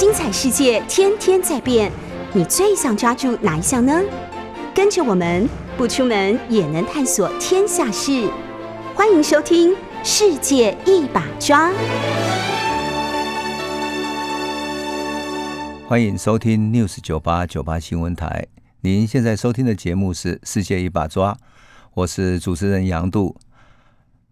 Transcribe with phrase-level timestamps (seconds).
[0.00, 1.92] 精彩世界天天在变，
[2.32, 4.00] 你最想抓住哪一项呢？
[4.74, 5.46] 跟着我们
[5.76, 8.26] 不出门也能探索天下事，
[8.94, 11.68] 欢迎收听《世界一把抓》。
[15.86, 18.46] 欢迎收听 News 九八九八新闻台。
[18.80, 21.34] 您现在收听的节目是《世界一把抓》，
[21.92, 23.36] 我是主持人杨度。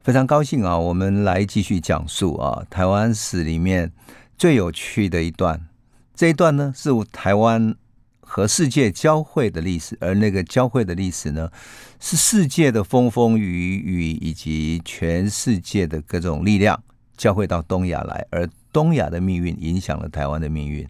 [0.02, 3.92] 非常高兴啊，我们来继续讲述啊，台湾史里面
[4.38, 5.66] 最有趣的一段。
[6.14, 7.74] 这一段呢，是台湾
[8.20, 11.50] 和世界交汇的历史，而那个交汇的历史呢，
[11.98, 16.80] 是世界的风风雨雨以及全世界的各种力量
[17.16, 20.88] 交汇到东亚来，而东亚的命运影响了台湾的命运。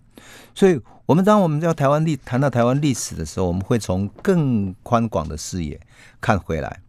[0.54, 5.80] 所以，我们当我们在台湾历谈到台湾历史的时候，我们会从更宽广的视野
[6.20, 6.80] 看回来。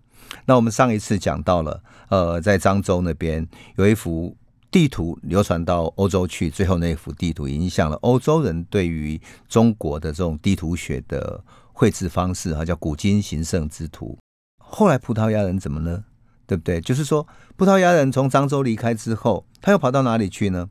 [0.46, 4.36] 那我们上一次讲到了，呃，在漳州那边有一幅
[4.72, 14.18] 地图流传到欧洲去，最后那幅地图影响了欧洲人对于中国的这种地图学的绘制方式，哈，叫古今形胜之图。
[14.58, 16.04] 后来葡萄牙人怎么呢？
[16.46, 16.82] 对不对？
[16.82, 20.70] 就是说，葡萄牙人从漳州离开之后，他又跑到哪里去呢？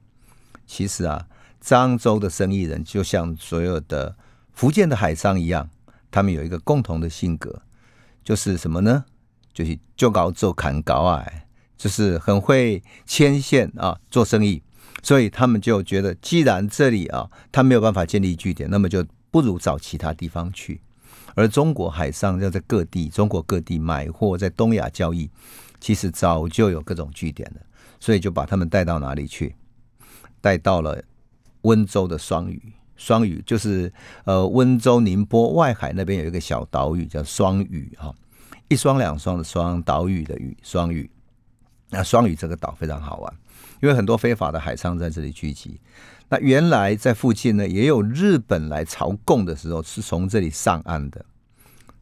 [0.67, 1.27] 其实啊，
[1.63, 4.17] 漳州的生意人就像所有的
[4.53, 5.71] 福建的海商一样，
[6.11, 7.63] 他们有一个共同的性格，
[8.23, 9.05] 就是什么呢？
[9.53, 11.25] 就是就搞做砍高啊，
[11.79, 14.61] 就是很会牵线啊，做生意，
[15.03, 20.83] 所以他们就觉得，既然这里啊，他没有办法建立据点，那么就不如找其他地方去。
[21.35, 25.31] 而中国海上要在各地，中国各地买货，在东亚交易，
[25.79, 27.61] 其实早就有各种据点了，
[28.01, 29.55] 所以就把他们带到哪里去？
[30.41, 31.01] 带到了
[31.63, 32.61] 温州的双屿，
[32.97, 33.93] 双屿就是
[34.25, 38.13] 呃温州宁波外海那边有一个小岛屿叫双屿哈。
[38.69, 41.09] 一双两双的双岛屿的屿双屿，
[41.91, 43.35] 那双屿这个岛非常好玩，
[43.81, 45.81] 因为很多非法的海商在这里聚集。
[46.29, 51.25] 那原来在附近呢，也有日本来朝贡的时候是从这里上岸的。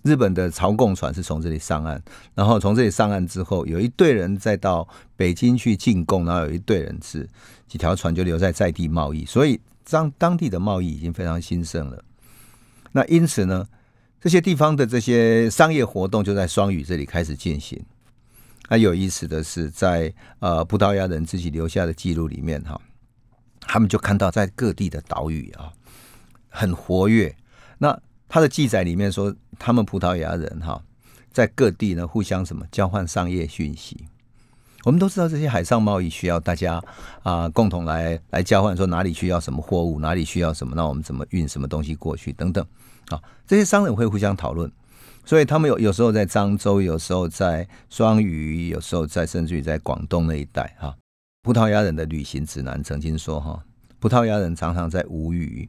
[0.03, 2.01] 日本的朝贡船是从这里上岸，
[2.35, 7.29] 然后从这里上岸之后，有一队人再到北京去进贡，然后有一队人是
[7.67, 12.05] 几条船就留在在地贸易，所以当当地的贸易已经非常兴盛了。
[12.93, 13.67] 那因此呢？
[14.19, 17.81] 这些地方的这些商业活动就在双屿这里开始进行。
[18.69, 22.81] 那有意思的是，在呃葡萄牙人自己留下的记录里面，哈，
[23.61, 25.73] 他们就看到在各地的岛屿啊
[26.49, 27.35] 很活跃。
[27.79, 30.83] 那他的记载里面说，他们葡萄牙人哈
[31.33, 34.09] 在各地呢互相什么交换商业讯息。
[34.85, 36.81] 我们都知道这些海上贸易需要大家
[37.25, 42.65] 啊共同来来交换，说哪里需要什么货物，哪里需要什么，那我们怎么运什么东西过去等等。
[43.09, 44.71] 啊，这些商人会互相讨论，
[45.27, 50.73] 所以他们有有时候在漳州，有时候在双屿，有时候在甚至于在广东那一带。
[50.79, 50.97] 哈，
[51.43, 53.61] 葡萄牙人的旅行指南曾经说，哈，
[53.99, 55.69] 葡萄牙人常常在吴语，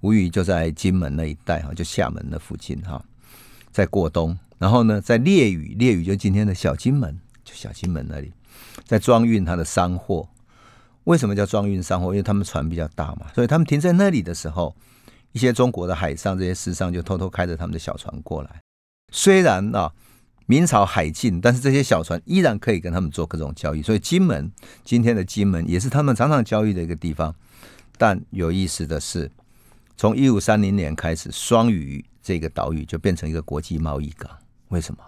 [0.00, 3.00] 吴语就在金门那一带，哈，就厦门的附近，哈，
[3.70, 4.36] 在过冬。
[4.58, 8.32] 然后呢，在烈屿，烈屿就今天的小金门，就小金门那里，
[8.84, 10.28] 在装运他的商货。
[11.04, 12.08] 为什么叫装运商货？
[12.08, 14.74] 因为他们船比较大嘛，所以他们停在那里的时候。
[15.32, 18.62] 一些中国的海上这些师商就偷偷开着他们的小船过来，
[19.10, 19.92] 虽然啊
[20.46, 23.82] 明朝海禁，但是这些小船依然可以跟他们做各种交易。
[23.82, 24.50] 所以金门
[24.84, 27.34] 今天的金门也是他们常常交易的一个地方。
[27.96, 29.30] 但有意思的是，
[29.96, 34.30] 从一五三零年开始，双屿这个岛屿就变成一个国际贸易港。
[34.68, 35.00] 为什么？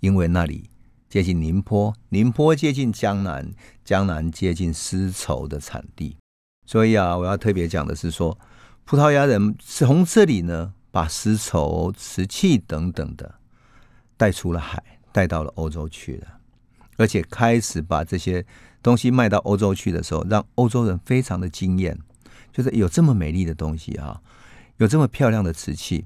[0.00, 0.70] 因为那里
[1.08, 3.52] 接近宁波，宁波接近江南，
[3.84, 6.16] 江南接近丝绸的产地。
[6.66, 8.38] 所以啊，我要特别讲的是说。
[8.86, 13.34] 葡萄牙人是从这里呢，把丝绸、瓷器等等的
[14.16, 16.26] 带出了海，带到了欧洲去了，
[16.96, 18.44] 而且开始把这些
[18.82, 21.98] 东西卖到欧洲去的时候，让欧洲人非常的惊艳，
[22.52, 24.20] 就是有这么美丽的东西啊，
[24.78, 26.04] 有这么漂亮的瓷器，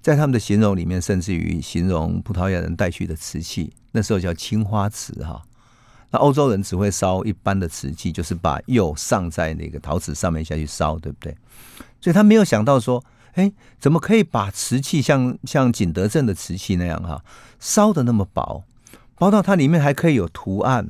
[0.00, 5.42] 在他们的形容里面，甚至于形容葡萄牙人带去的瓷器，那时候叫青花瓷哈。
[6.10, 11.34] 那欧洲人只会烧一般的瓷器，就是把釉上在那个陶瓷上面下去烧，对不对？
[12.02, 13.02] 所以他没有想到说，
[13.32, 17.24] 哎，怎么可以把瓷器像像景德镇的瓷器那样哈，
[17.58, 18.64] 烧的那么薄，
[19.16, 20.88] 薄到它里面还可以有图案，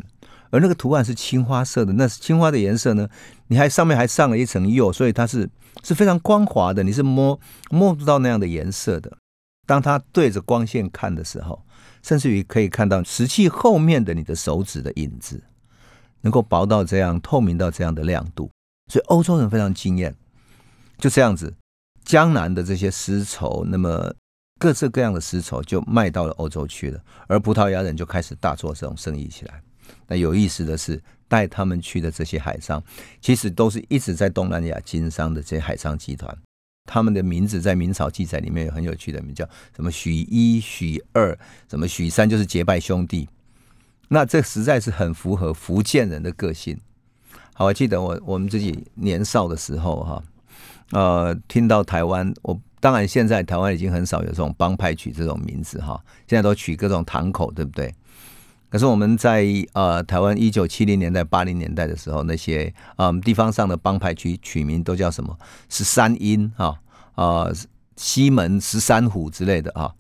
[0.51, 3.09] 而那个图案是青花色的，那是青花的颜色呢？
[3.49, 5.49] 你还上面还上了一层釉，所以它是
[5.83, 7.39] 是非常光滑的，你是摸
[7.71, 9.17] 摸不到那样的颜色的。
[9.67, 11.65] 当它对着光线看的时候。
[12.03, 15.41] 甚至于可以看到瓷器后面的你的手指的影子，
[16.23, 18.51] 能够薄到这样，透明到这样的亮度，
[18.93, 20.13] 所以欧洲人非常惊艳。
[20.99, 21.55] 就这样子，
[22.05, 24.13] 江南的这些丝绸，那么
[24.59, 29.63] 各式各样的丝绸就卖到了欧洲去了，而葡萄牙人就开始大做这种生意起来。
[30.07, 32.83] 那有意思的是，带他们去的这些海商，
[33.21, 36.37] 其实都是一直在东南亚经商的这些海商集团。
[36.85, 41.37] 他们的名字在明朝记载里面有很有趣的名，叫什么许一、许二，
[41.71, 43.29] 什么许三，就是结拜兄弟。
[44.09, 46.79] 那这实在是很符合福建人的个性。
[47.55, 50.23] 好，我记得我我们自己年少的时候哈，
[50.93, 55.99] 呃，听到台湾，我当然现在台湾已经很少有这种帮派取这种名字哈，
[56.29, 57.95] 现在都取各种堂口，对不对？
[58.69, 66.79] 可是我们在呃台湾一九七零年代、八零年代的时候，那些嗯地方上的帮派取取名都叫什么十三音哈
[67.15, 67.47] 啊
[67.97, 69.93] 西门十三虎之类的啊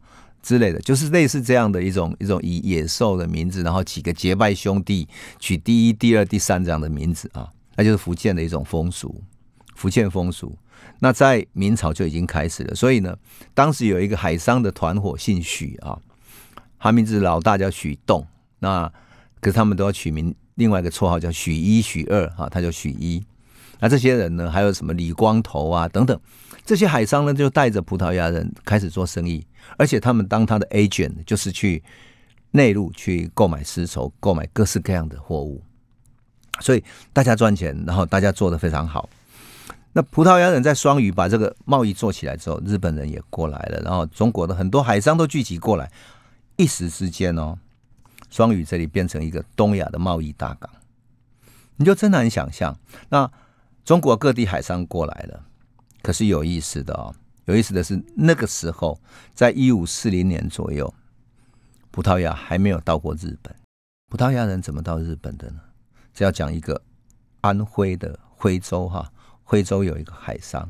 [0.43, 9.23] 之类的，就是类似这样的一种一种以野兽的名字，然后几个结拜兄弟取第一、第二、第三这样的名字啊，那就是福建的一种风俗，
[9.75, 10.55] 福建风俗。
[11.01, 13.17] 那在明朝就已经开始了，所以呢，
[13.55, 15.99] 当时有一个海商的团伙姓许啊，
[16.79, 18.27] 他名字老大叫许栋。
[18.61, 18.91] 那
[19.41, 23.25] 可是他们都要取名另外一个绰号叫许一、许二哈，他叫许一。
[23.81, 26.17] 那这些人呢，还有什么李光头啊等等，
[26.65, 29.45] 这些海商呢，就带着葡萄牙人开始做生意，
[29.77, 31.83] 而且他们当他的 agent，就是去
[32.53, 35.61] 内陆去购买丝绸，购买各式各样的货物，
[36.61, 39.09] 所以大家赚钱，然后大家做的非常好。
[39.93, 45.91] 那葡萄牙人在双屿把这个贸易做起来之后，日本人也过来了，然后中国的很多海商都聚集过来，
[46.57, 47.59] 一时之间哦。
[48.31, 50.71] 双屿这里变成一个东亚的贸易大港，
[51.77, 52.75] 你就真难想象。
[53.11, 53.31] 那
[53.85, 55.45] 中国各地海商过来了，
[56.01, 57.15] 可是有意思的哦，
[57.45, 58.99] 有意思的是那个时候，
[59.35, 60.95] 在一五四零年左右，
[61.91, 63.55] 葡萄牙还没有到过日本。
[64.09, 65.61] 葡萄牙人怎么到日本的呢？
[66.15, 66.81] 这要讲一个
[67.43, 69.13] 安徽的徽州哈，
[69.53, 70.67] 徽州有一个海商，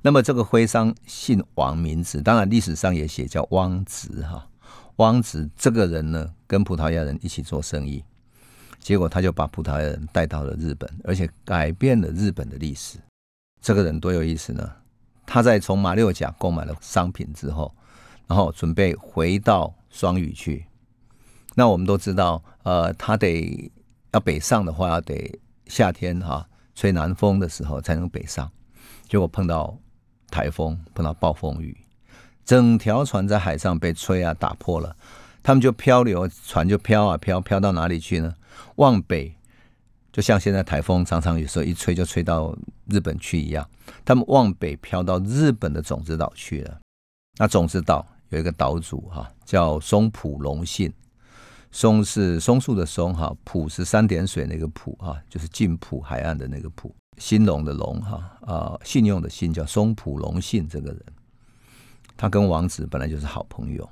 [0.00, 4.48] 那么这个徽商姓王，名字当然历史上也写叫汪直哈。
[4.96, 8.02] 汪直这个人呢，跟葡萄牙人一起做生意，
[8.78, 12.98] 结果他就把葡萄牙人带到了日本，而且改变了日本的历史。
[13.60, 14.72] 这个人多有意思呢！
[15.26, 17.70] 他在从马六甲购买了商品之后，
[18.26, 20.64] 然后准备回到双屿去。
[21.54, 23.70] 那我们都知道，呃，他得
[24.12, 28.50] 要北上的话，要得夏天哈吹南风的时候才能北上。
[29.08, 29.76] 结果碰到
[30.30, 31.76] 台风，碰到暴风雨。
[32.44, 34.96] 整条船在海上被吹啊打破了，
[35.42, 38.34] 他们就漂流，船就飘啊飘，飘到哪里去呢？
[38.76, 39.34] 往北，
[40.12, 42.56] 就像现在台风常常有时候一吹就吹到
[42.86, 43.68] 日本去一样，
[44.04, 46.80] 他们往北飘到日本的种子岛去了。
[47.38, 50.92] 那种子岛有一个岛主哈，叫松浦隆信，
[51.72, 61.02] 松是松树的松哈，浦是三点水那个浦哈，就是近浦海岸的那个浦，兴隆的隆哈啊，信用的信叫松浦隆信这个人。
[62.16, 63.88] 他跟王子本来就是好朋友，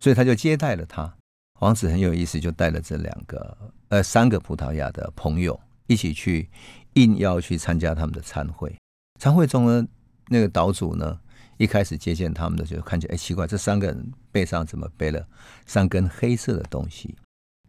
[0.00, 1.14] 所以他就接待了他。
[1.60, 3.56] 王子很有意思，就带了这两个
[3.88, 6.48] 呃三个葡萄牙的朋友一起去
[6.94, 8.74] 应邀去参加他们的参会。
[9.20, 9.86] 参会中呢，
[10.28, 11.20] 那个岛主呢
[11.58, 15.26] 一开始接见他们的时候，看见哎奇怪，这三个人背上怎么背了
[15.66, 17.14] 三根黑色的东西？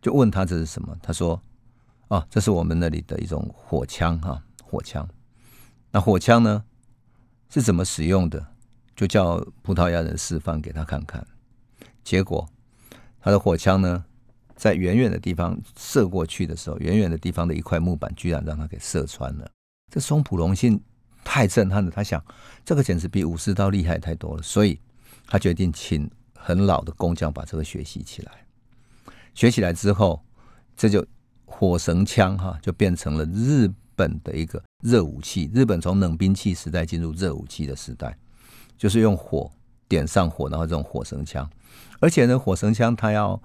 [0.01, 0.95] 就问他这是什么？
[1.01, 1.41] 他说
[2.07, 5.07] ：“哦，这是我们那里的一种火枪哈，火枪。
[5.91, 6.63] 那火枪呢
[7.49, 8.47] 是怎么使用的？”
[8.95, 11.25] 就叫葡萄牙人示范给他看看，
[12.03, 12.45] 结果
[13.21, 14.03] 他的火枪呢，
[14.57, 19.49] 在远远的地方射过去的时候，远远的地方的一块木板居然让他给射穿了。
[19.89, 20.79] 这松浦隆信
[21.31, 22.19] 太震撼了，他想
[22.65, 24.79] 这个简直比武士刀厉害太多了，所以
[25.27, 28.31] 他决定请很老的工匠把这个学习起来。
[29.35, 30.19] 学起来之后，
[30.75, 31.05] 这就
[31.45, 35.51] 火绳枪哈，就变成了日本的一个热武器。
[35.53, 38.17] 日本从冷兵器时代进入热武器的时代。
[38.75, 39.51] 就是用火
[39.89, 41.45] 点上火，然后这种火绳枪，
[41.99, 43.37] 而且呢，火绳枪它要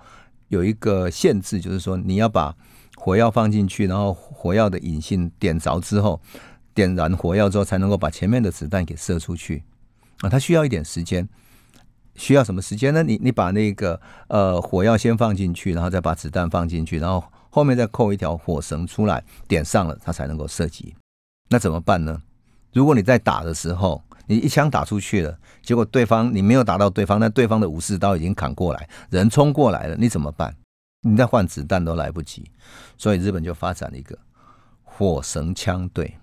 [0.47, 2.57] 有一个限制，就是说你要把
[2.95, 6.21] 火药放进去，然后火药的引信点着之后，
[6.75, 9.63] 点燃火药之后，才能够把前面的子弹给射出去
[10.21, 10.29] 啊。
[10.29, 11.29] 它需要一点时间，
[12.17, 13.03] 需要什么时间呢？
[13.03, 20.95] 你你把那个呃火药先放进去，然后再把子弹放进去，然后后面再扣一条火绳出来，点上了，它才能够射击。
[21.49, 22.21] 那怎么办呢？
[22.73, 30.57] 如果你在打的时候，你一枪打出去了，结果对方你没有打到对方，但对方的武士刀已经砍过来，人冲过来了，你怎么办？
[31.03, 32.51] 你再换子弹都来不及，
[32.97, 34.19] 所以日本就发展了一个
[34.83, 36.17] 火绳枪队，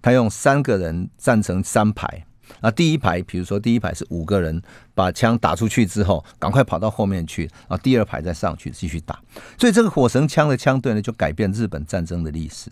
[0.00, 2.26] 他用三个人站成三排，
[2.60, 4.62] 啊，第一排比如说第一排是五个人，
[4.94, 9.20] 把枪打出去之后，赶快跑到后面去，啊，第二排再上去继续打，
[9.58, 12.70] 所以这个火绳枪的枪队呢，就改变日本战争的历史。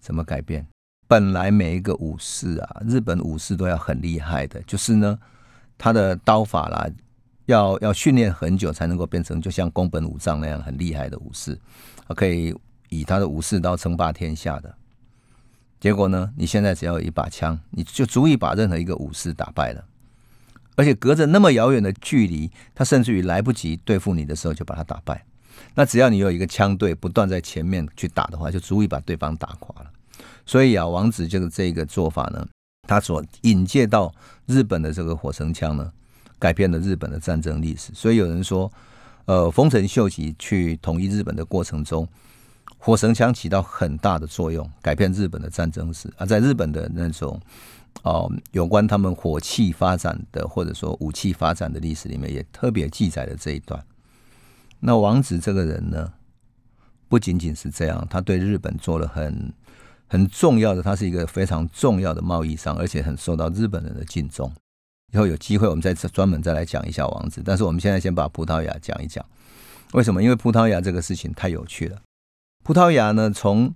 [0.00, 0.66] 怎么改变？
[1.06, 5.18] 本来每一个武士啊，日本武士都要很厉害的，就是呢，
[5.76, 6.88] 他的刀法啦，
[7.46, 11.58] 要要训练很久才能够变成就像宫本武藏那样很厉害的武士。
[12.16, 12.54] 可以
[12.88, 14.74] 以他的武士刀称霸天下的。
[15.82, 19.84] 结果呢，你现在只要有一把枪，你就足以把任何一个武士打败了。
[20.76, 25.24] 而且隔着那么遥远的距离，他甚至于来不及对付你的时候就把他打败。
[25.74, 29.90] 那只要你有一个枪队不断在前面去打的话，就足以把对方打垮了。
[30.46, 32.46] 所以啊，王子就是这个做法呢，
[32.86, 34.14] 他所引介到
[34.46, 35.92] 日本的这个火绳枪呢，
[36.38, 37.90] 改变了日本的战争历史。
[37.92, 38.70] 所以有人说，
[39.24, 42.08] 呃，丰臣秀吉去统一日本的过程中，
[42.84, 46.12] 火绳枪起到很大的作用，改变日本的战争史。
[46.16, 47.40] 而在日本的那种
[48.02, 53.80] 哦，有关他们火器发展的或者说武器发展的历史里面，也特别记载了这一段。
[54.80, 56.12] 那王子这个人呢，
[57.06, 59.52] 不仅仅是这样，他对日本做了很
[60.08, 64.52] 很重要的，他是一个非常重要的贸易商，而且很受到日本人的敬重。
[65.12, 67.40] 以后有机会我们再专门再来讲一下王子。
[67.44, 69.24] 但是我们现在先把葡萄牙讲一讲，
[69.92, 70.20] 为什么？
[70.20, 71.96] 因为葡萄牙这个事情太有趣了。
[72.62, 73.74] 葡萄牙呢，从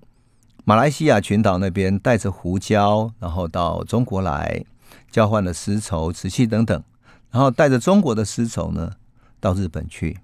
[0.65, 4.65] 马来西亚群岛那边带着胡椒，然后到中国来
[5.11, 6.83] 交换了丝绸、瓷器等等，
[7.31, 8.93] 然后带着中国的丝绸呢
[9.41, 10.19] 到日本去。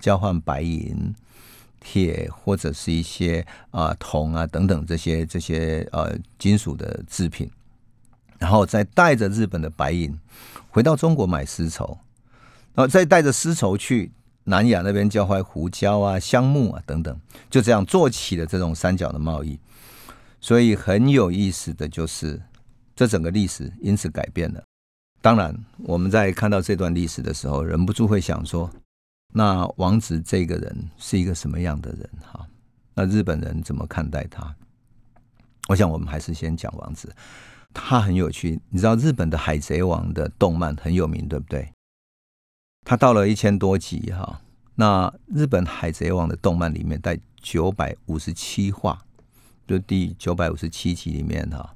[0.00, 1.12] 交换白银、
[1.80, 7.50] 铁或者是一些啊铜啊等等这些这些呃金属的制品，
[8.38, 10.16] 然后再带着日本的白银
[10.70, 11.98] 回到中国买丝绸，
[12.74, 14.12] 然后再带着丝绸去
[14.48, 19.58] 南亚那边交换胡椒啊、香木啊等等，就这样做起了这种三角的贸易。
[20.40, 22.40] 所以很有意思的就是，
[22.96, 24.62] 这整个历史因此改变了。
[25.20, 28.70] 当然，我们在看到这段历史的时候，忍不住会想说。
[29.34, 32.08] 那王子这个人是一个什么样的人？
[32.24, 32.46] 哈，
[32.94, 34.54] 那日本人怎么看待他？
[35.68, 37.14] 我想我们还是先讲王子。
[37.74, 41.70] 他很有趣，你知道日本的《海贼王》的动漫很有名，对不对？
[42.88, 44.40] 他到了一千多集哈。
[44.74, 48.98] 那日本《海贼王》的动漫里面，在九百五十七话，
[49.66, 51.74] 就第九百五十七集里面哈，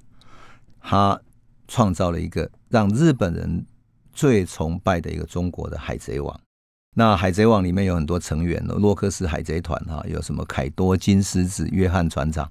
[0.81, 1.21] 他
[1.69, 3.67] 创造了一个让日本人
[4.15, 6.41] 最崇拜的一个中国的海贼王。
[6.97, 12.51] 那海贼王里面有很多成员洛克斯海贼团哈，有什么凯多金狮子、约翰船长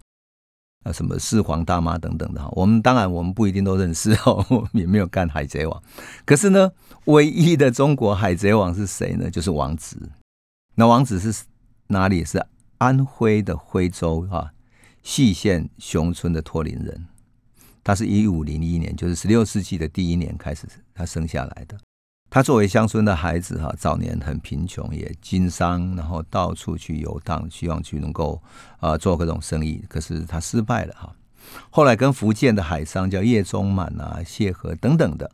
[0.83, 2.49] 啊，什么四皇大妈等等的哈。
[2.53, 5.83] 我们当然我们不一定都认识哦，也没有干海贼王。
[6.25, 6.71] 可是呢，
[7.05, 9.29] 唯一的中国海贼王是谁呢？
[9.29, 10.09] 就是王子。
[10.75, 11.43] 那王子是
[11.87, 12.25] 哪里？
[12.25, 12.43] 是
[12.79, 14.51] 安徽的徽州哈
[15.03, 17.05] 细县熊村的托林人。
[17.83, 21.77] 他是一五零一年，就是十六世纪的第一年开始，他生下来的。
[22.33, 28.41] 他作为乡村的孩子，哈，早年很贫穷，也经商，然后到处去游荡，希望去能够
[28.79, 29.83] 啊做各种生意。
[29.89, 31.13] 可是他失败了，哈。
[31.69, 35.29] 后来跟福建的海商叫叶宗满啊、谢和等等的，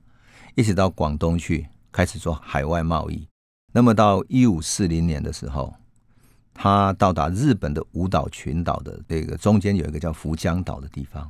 [0.56, 3.28] 一起到广东去开始做海外贸易。
[3.72, 5.72] 那么到一五四零年的时候，
[6.52, 11.30] 他到达日本的五岛群岛的这个中间有一个叫福江岛的地方。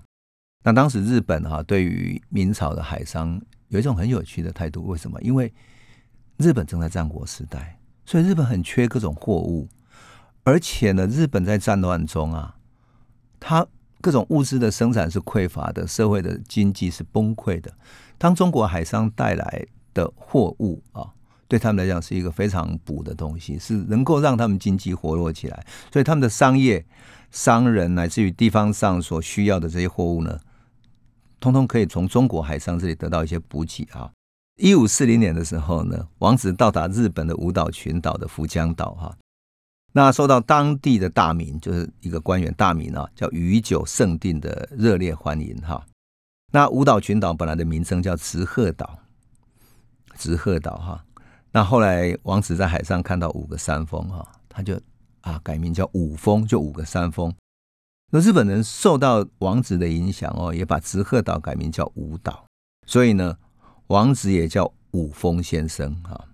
[0.64, 3.42] 那当时日本哈对于明朝的海商。
[3.70, 5.22] 有一种很有趣的态度，为什么？
[5.22, 5.54] 因为
[6.38, 9.68] 日本正在战国时代，所以日本很缺各种货物，
[10.44, 12.56] 而且呢，日本在战乱中啊，
[13.40, 13.66] 它
[14.00, 17.72] 各种物资的生产是匮乏的，社会的经济是崩溃的。
[18.18, 21.12] 当中国海商带来的货物啊，
[21.48, 26.86] 对他们来讲是一个非常补的东西，是能够让他们经济活络起来，所以他们的商业、
[27.32, 30.40] 商人乃至于地方上所需要的这些货物呢。
[31.40, 34.12] 通通可以从中国海上这里得到一些补给啊！
[34.60, 39.16] 一五四零年的时候呢，王子到达日本的五岛群岛的福江岛哈，
[39.94, 45.86] 那受到当地的大名，就是一个官员大名啊，叫宇久胜定的热烈欢迎哈。
[46.52, 48.98] 那五岛群岛本来的名称叫直鹤岛，
[50.16, 51.06] 直鹤岛哈。
[51.52, 54.80] 那后来王子在海上看到五个山峰哈，他就
[55.22, 57.32] 啊改名叫五峰，就五个山峰。
[58.12, 62.46] 那日本人受到王子的影响哦，也把直鹤岛改名叫武岛，
[62.86, 63.38] 所以呢，
[63.88, 66.26] 王子也叫武峰先生哈。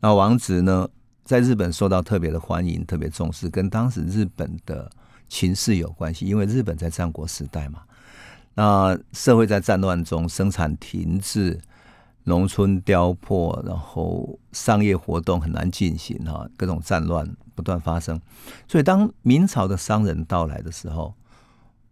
[0.00, 0.88] 那王子呢，
[1.24, 4.90] 在日本受到特别的欢迎，特别重视，跟当时日本的
[5.28, 7.82] 情势有关系，因为日本在战国时代嘛，
[8.54, 11.60] 那社会在战乱中，生产停滞。
[12.26, 18.20] 农村凋破，然后商业活动很难进行哈，各种战乱不断发生。
[18.68, 21.14] 所以，当明朝的商人到来的时候，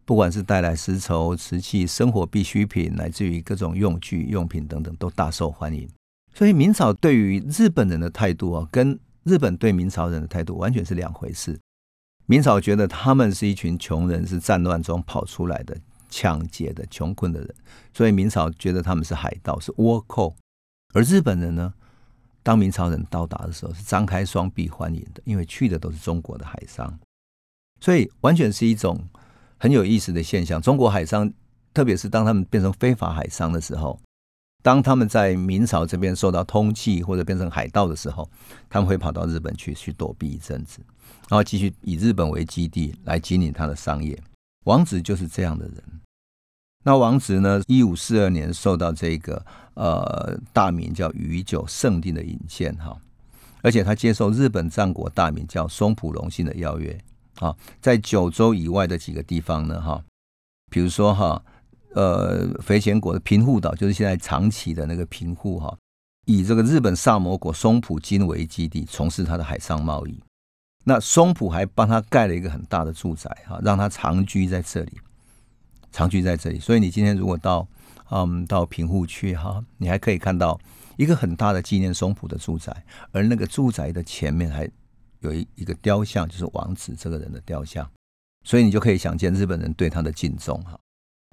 [0.05, 5.89] 不管是带来丝绸、瓷器、生活必需品，乃至于各种用具、用品等等，都大受欢迎。
[6.35, 11.59] 所以，明朝对于日本人的态度啊，跟日本对明朝人的态度完全是两回事。
[12.27, 15.77] 明朝觉得他们是一群穷人，是战乱中跑出来的。
[16.15, 17.55] 抢劫的穷困的人，
[17.95, 20.37] 所以明朝觉得他们是海盗，是倭寇。
[20.93, 21.73] 而日本人呢，
[22.43, 26.99] 当明朝人到达的时候，是张开双臂欢迎的，因为去的都是中国的海商。
[27.81, 28.99] 所以完全是一种
[29.59, 30.61] 很有意思的现象。
[30.61, 31.33] 中国海商，
[31.73, 34.01] 特别是当他们变成非法海商的时候，
[34.63, 38.31] 当他们在明朝这边受到通缉或者变成海盗的时候，
[38.69, 40.81] 他们会跑到日本去去躲避一阵子，
[41.29, 44.17] 然后继续以日本为基地来经营他的商业。
[44.65, 45.83] 王子就是这样的人。
[46.85, 47.61] 那王子呢？
[47.69, 52.97] 一五四二年受到这个呃大名叫宇久圣定的引荐哈，
[53.63, 56.99] 而且他接受日本战国大名叫松浦隆信的邀约
[57.37, 60.03] 啊，在九州以外的几个地方呢哈，
[60.71, 61.43] 比如说哈
[61.95, 65.77] 呃肥前国的平户岛，就是现在长崎的那个平户哈，
[66.27, 70.19] 以这个日本萨摩国松浦金为基地，从事他的海上贸易。
[70.85, 74.93] 那松浦还帮他盖了一个很大的住宅哈，让他长居在这里。
[75.93, 77.69] 长居在这里，所以你今天如果到
[78.15, 80.61] 嗯到平户去哈，你还可以看到
[80.97, 84.71] 一个很大的纪念松浦的住宅，而那个住宅的前面还
[85.21, 87.91] 有一一个雕像，就是王子这个人的雕像，
[88.45, 90.79] 所以你就可以想见日本人对他的敬重哈。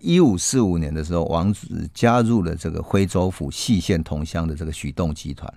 [0.01, 5.53] 一五四五年的时候，王子加入了这个徽州府细县同乡的这个许栋集团，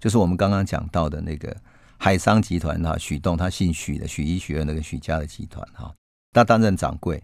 [0.00, 1.54] 就是我们刚刚讲到的那个
[1.98, 2.96] 海商集团哈。
[2.96, 5.94] 许栋他姓许的，许一、许二那个许家的集团哈，
[6.32, 7.22] 他担任掌柜。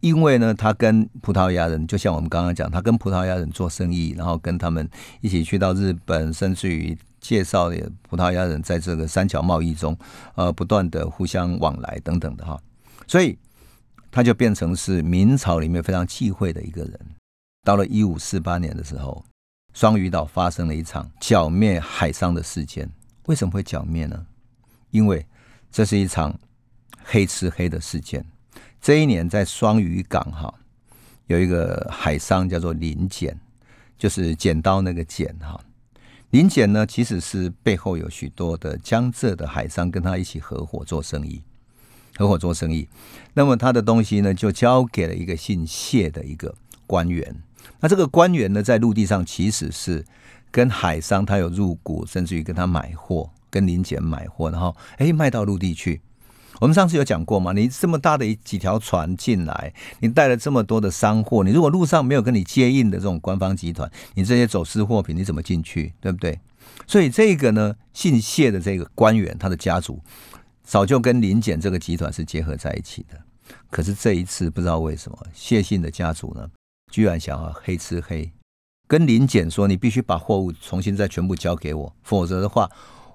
[0.00, 4.88] 因为呢，他跟葡萄牙人，就像我们刚刚讲，他跟葡萄牙人做生意，然后跟他们
[5.20, 7.70] 一起去到日本，甚至于介绍
[8.08, 9.96] 葡萄牙人在这个三角贸易中，
[10.36, 12.58] 呃，不断的互相往来等等的哈，
[13.06, 13.38] 所以
[14.10, 17.00] 他就变成是明朝里面非常忌讳的一个人。
[17.62, 19.22] 到了一五四八年的时候，
[19.74, 22.90] 双鱼岛发生了一场剿灭海商的事件。
[23.26, 24.26] 为什么会剿灭呢？
[24.90, 25.26] 因为
[25.70, 26.34] 这是一场
[27.04, 28.24] 黑吃黑的事件。
[28.80, 30.52] 这一年在双屿港哈，
[31.26, 33.38] 有一个海商叫做林简，
[33.98, 35.60] 就是剪刀那个剪哈。
[36.30, 41.42] 林简呢，其实是背后有许多的江浙的海商跟他一起合伙做生意，
[42.16, 42.88] 合伙做生意。
[43.34, 46.54] 那么他的东西呢，就交给了一个姓谢的一个
[46.86, 47.36] 官员。
[47.80, 50.04] 那这个官员呢，在陆地上其实是
[50.50, 56.00] 跟海商他有入股，甚至于跟他买货，跟林简买货，然后哎卖到陆地去。
[56.60, 57.52] 我们上次有讲过嘛？
[57.52, 65.94] 你这么大的几条船进来，你带了这么多的商货，你如果路上没有跟你接应的这种官方集团，你这些走私货品你怎么进去？
[66.02, 66.38] 对不对？
[66.86, 69.98] 所以这个呢，姓谢的这个官员，他的家族
[70.62, 73.18] 早就跟林简这个集团是结合在一起的。
[73.70, 76.46] 可是这一次不知道为什么，谢姓的家族呢，
[76.92, 78.30] 居然想要黑吃黑，
[78.86, 82.70] 跟林简说：“你必须把货物重新再全部交给我，否则的话，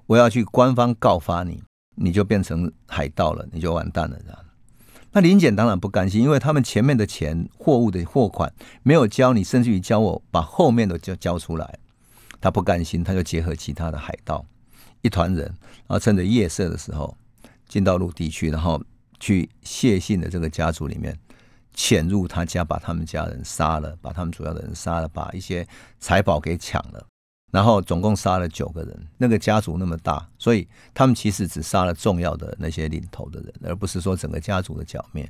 [0.06, 1.62] 我要去官方告发你。”
[1.96, 4.38] 你就变成海盗了，你就完蛋了，这样。
[5.12, 11.78] 那林简当然不甘心，因为他们前面的钱、货物的货款没有交，你甚至于教我把后面的交交出来，
[12.40, 14.44] 他不甘心，他就结合其他的海盗
[15.00, 17.16] 一团人，然后趁着夜色的时候
[17.66, 18.82] 进到陆地去，然后
[19.18, 21.18] 去谢信的这个家族里面
[21.72, 25.66] 潜入他家，把他们家人杀了，把他们主要的人杀了，把一些
[25.98, 27.06] 财宝给抢了。
[27.56, 35.26] 然后总共杀了九个人，那个家族那么大，所以他们其实只杀了重要的那些领头的人，而不是说整个家族的剿灭。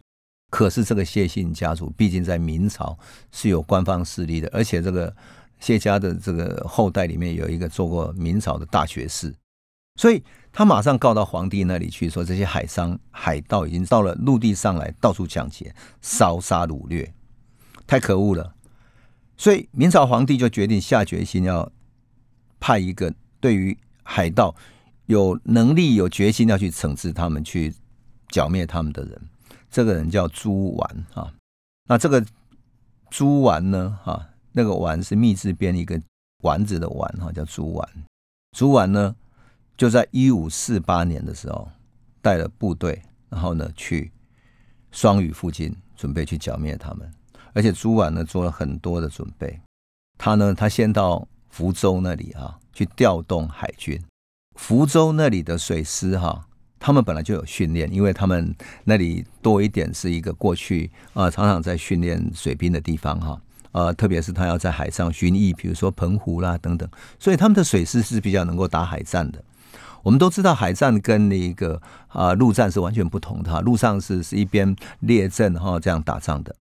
[0.51, 2.99] 可是这个谢姓家族毕竟在明朝
[3.31, 5.15] 是有官方势力的，而且这个
[5.61, 9.33] 谢家的这个后代里面有一个做过明朝的大学士，
[9.95, 10.21] 所以
[10.53, 17.15] 他马上告到皇帝那里去，说这些海商海盗已经到了陆地上来，到处抢劫、烧杀掳掠，
[17.87, 18.53] 太可恶了。
[19.37, 21.71] 所以明朝皇帝就决定下决心要。
[22.67, 24.53] 派一个对于海盗
[25.05, 27.73] 有能力、有决心要去惩治他们、去
[28.29, 29.23] 剿灭他们的人，
[29.71, 31.33] 这个人叫朱丸啊。
[31.89, 32.27] 那这个
[33.09, 36.03] 朱丸呢，哈，那个丸是密字边一个
[36.43, 37.89] 丸子的丸哈，叫朱丸。
[38.51, 39.15] 朱丸呢，
[39.77, 41.71] 就在一五四八年的时候
[42.21, 44.11] 带了部队，然后呢去
[44.91, 47.09] 双屿附近准备去剿灭他们，
[47.53, 49.61] 而且朱丸呢做了很多的准备。
[50.19, 51.29] 他呢，他先到。
[51.51, 54.01] 福州那里啊，去调动海军。
[54.55, 56.47] 福州那里的水师哈，
[56.79, 58.55] 他们本来就有训练，因为他们
[58.85, 63.41] 那里多一点是一个过去啊，常常在训练水兵的地方哈。
[63.73, 69.45] 呃，特别是他要在海上巡弋，比如说澎湖啦等等，所以他们的水师是比较能够打海战的。
[70.03, 73.61] 我们都知道，海战跟那个啊陆战是完全不同的哈。
[73.61, 76.57] 陆上是是一边列阵哈这样打仗的。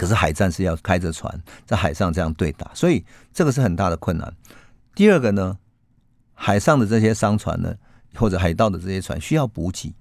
[0.00, 1.30] 可是海战是要开着船
[1.66, 4.34] 在海上这样对打，所以这个是很大的困难。
[4.94, 5.58] 第二个呢，
[6.32, 7.74] 海上的这些商船呢，
[8.14, 9.92] 或者海盗的这些船需要补给，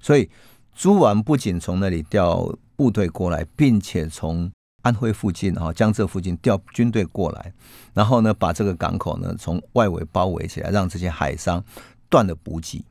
[0.00, 0.30] 所以
[0.76, 4.48] 朱丸不仅从那里调部队过来，并且从
[4.82, 7.52] 安徽附近啊江浙附近调军队过来，
[7.94, 11.60] 然后呢把这个港口呢从外围包围起来，让这些海商
[12.08, 12.84] 断了补给。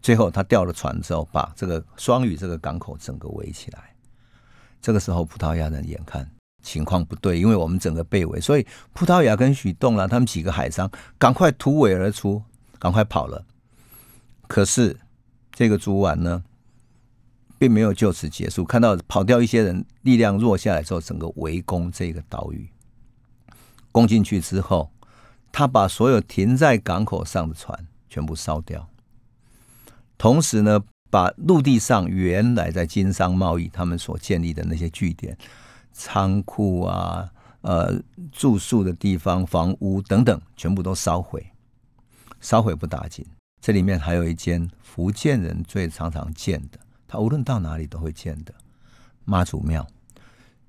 [0.00, 3.89] 最后他调了船之后，把这个双屿这个港口整个围起来。
[4.82, 6.28] 这个时候，葡萄牙人眼看
[6.62, 12.42] 情况不对，因为我们整个被围，所以葡萄牙跟许栋了他们几个海商赶快突围而出，
[12.78, 13.44] 赶快跑了。
[14.48, 14.98] 可是
[15.52, 16.42] 这个朱丸呢，
[17.58, 18.64] 并没有就此结束。
[18.64, 22.68] 看到跑掉一些人，力量弱下来之后，整个围攻这个岛屿，
[23.92, 24.90] 攻进去之后，
[25.52, 28.88] 他把所有停在港口上的船全部烧掉，
[30.16, 30.82] 同时呢。
[31.10, 35.36] 把陆地上原来在经商贸易他们所建立的那些据点、
[35.92, 37.28] 仓库啊、
[37.62, 41.44] 呃住宿的地方、房屋等等，全部都烧毁。
[42.40, 43.26] 烧毁不打紧，
[43.60, 48.54] 这里面还有一间福建人最常常见的，他无论到哪里都会见的
[49.26, 49.86] 妈祖庙。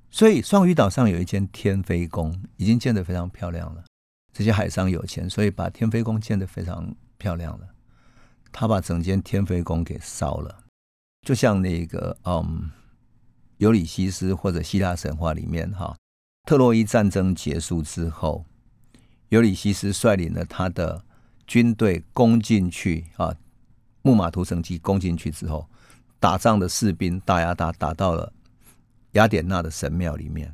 [0.09, 3.85] 所以双鱼岛上有一间天妃宫，已经建得非常漂亮了。
[4.33, 7.67] 这些海商有钱，所以把天妃宫建得非常漂亮了。
[8.51, 10.63] 他把整间天妃宫给烧了，
[11.25, 12.69] 就像那个嗯，
[13.57, 15.95] 尤里西斯或者希腊神话里面哈，
[16.47, 18.45] 特洛伊战争结束之后，
[19.29, 21.03] 尤里西斯率领了他的
[21.47, 23.35] 军队攻进去啊，
[24.01, 25.69] 木马屠城记攻进去之后，
[26.19, 28.33] 打仗的士兵打呀打，打到了
[29.13, 30.53] 雅典娜的神庙里面。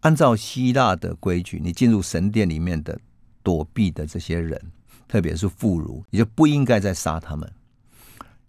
[0.00, 3.00] 按照希腊的规矩，你进入神殿里面的
[3.42, 4.72] 躲避的这些人。
[5.08, 7.52] 特别是妇孺，你就不应该再杀他们。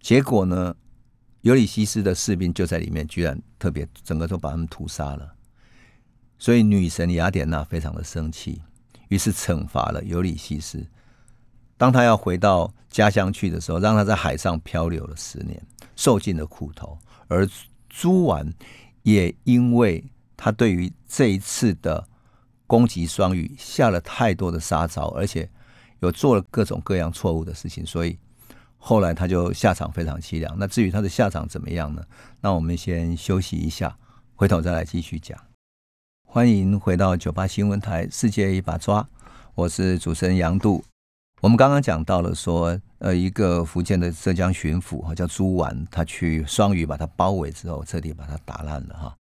[0.00, 0.74] 结果呢，
[1.42, 5.34] 尤里西斯的士兵就在里面，居然特别整个都把他们屠杀了。
[6.38, 8.62] 所以女神雅典娜非常的生气，
[9.08, 10.86] 于是惩罚了尤里西斯。
[11.76, 15.60] 当他要回到家乡去的时候，让他在海上漂流了十年，
[15.94, 16.98] 受尽了苦头。
[17.28, 17.48] 而
[17.88, 18.52] 朱丸
[19.02, 20.04] 也因为
[20.36, 22.08] 他对于这一次的
[22.66, 25.48] 攻击双鱼下了太多的杀招，而且。
[26.00, 28.18] 有做了各种各样错误的事情，所以
[28.76, 30.56] 后来他就下场非常凄凉。
[30.58, 32.02] 那至于他的下场怎么样呢？
[32.40, 33.96] 那我们先休息一下，
[34.34, 35.38] 回头再来继续讲。
[36.24, 39.02] 欢迎回到九八新闻台《世界一把抓》，
[39.54, 40.84] 我是主持人杨度。
[41.40, 49.16] 我们刚刚讲到了说，呃，一个福建的浙江巡抚哈叫朱丸，他去双屿把他包围之后，彻底把他打烂了哈。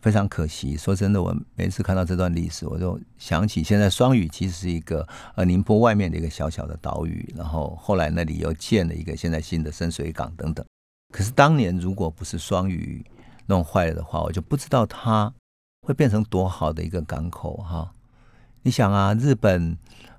[0.00, 10.64] 非常可惜，说真的，我每次看到这段历史，我就想起现在双屿其实是一个呃宁波外面的一个小小的岛屿，然后后来那里又建了一个现在新的深水港等等。
[11.12, 13.04] 可是当年如果不是双屿
[13.46, 15.32] 弄坏了的话，我就不知道它
[15.86, 17.92] 会变成多好的一个港口哈。
[18.62, 19.76] 你想啊，日本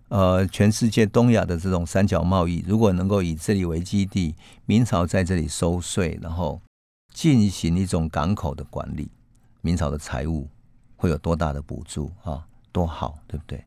[0.10, 6.62] 呃全世界东亚的这种三角贸易，如果能够以这里为基地，明朝在这里收税，然后
[7.14, 9.10] 进行一种港口的管理。
[9.62, 10.50] 明朝的财务
[10.96, 12.46] 会有多大的补助啊？
[12.72, 13.64] 多好，对不对？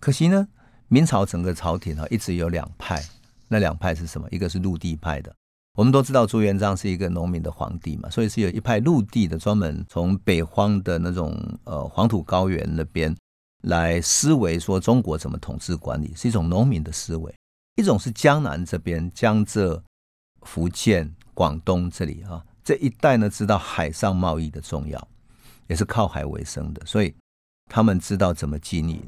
[0.00, 0.46] 可惜呢，
[0.88, 3.02] 明朝整个朝廷啊，一直有两派。
[3.48, 4.28] 那两派是什么？
[4.30, 5.34] 一个是陆地派的。
[5.74, 11.34] 我们都知道朱元璋是一个农民的皇帝嘛，所以是有一派陆地的，专门从北荒的那种
[11.64, 13.16] 呃黄土高原那边
[13.62, 17.34] 来思维，说中国怎么统治管理，是一种农民的思维。
[17.76, 19.80] 一种是江南这边，江浙、
[20.42, 25.08] 福建、广东这里啊这一带呢，知道海上贸易的重要。
[25.68, 27.14] 也是靠海为生的，所以
[27.70, 29.00] 他们知道怎么经营。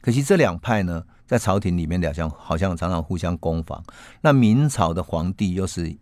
[0.00, 3.82] 可惜这两派呢，在朝廷里面两相好像常常互相攻防。
[4.20, 5.94] 那明朝的皇帝又是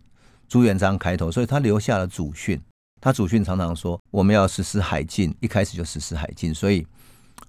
[0.47, 2.61] 朱元璋开头，所以他留下了祖训。
[3.01, 6.53] 他祖训常常说我们要实施海禁，一开始就实施海禁。
[6.53, 6.85] 所以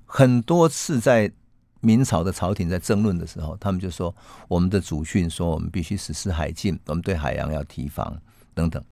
[0.06, 1.30] 很多次在
[1.80, 4.14] 明朝的朝廷在争论的时候，他们就说
[4.48, 8.16] 我们的祖训说我们必须实施海禁，我们对海洋要提防
[8.54, 8.82] 等等。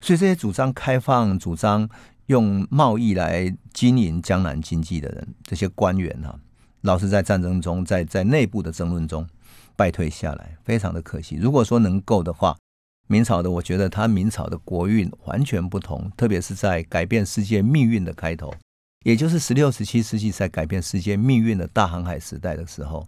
[0.00, 1.88] 所以这些主张开放、主张。
[2.26, 6.38] 用贸易来经营江南经济的人，这些官员哈，
[6.82, 9.26] 老是在战争中，在在内部的争论中
[9.76, 11.36] 败退下来，非常的可惜。
[11.36, 12.56] 如果说能够的话，
[13.08, 18.54] 明朝的，我觉得他明朝的国运完全不同，特别是在改变世界命运的开头，
[19.04, 23.06] 也就是十六、十七世纪在改变世界命运的大航海时代的时候，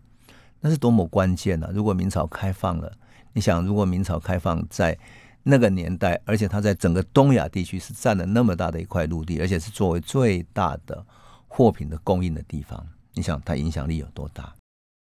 [0.61, 1.71] 那是多么关键啊！
[1.73, 2.93] 如果明朝开放了，
[3.33, 4.99] 你想，如果明朝开放在。
[5.47, 11.07] 那个年代，而且它在整个东亚地区是占了那么大的一块陆地，而且是作为最大的
[11.47, 12.85] 货品的供应的地方。
[13.13, 14.53] 你想它影响力有多大？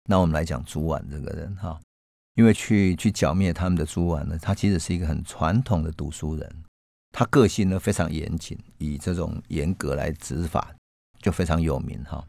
[0.04, 1.78] 那我们来讲朱婉这个人哈，
[2.36, 6.50] 因为去去剿灭他们的朱婉呢，他其实是一个很传统的读书人，
[7.12, 10.74] 他个性呢非常严谨，以这种严格来执法
[11.20, 12.24] 就非常有名哈。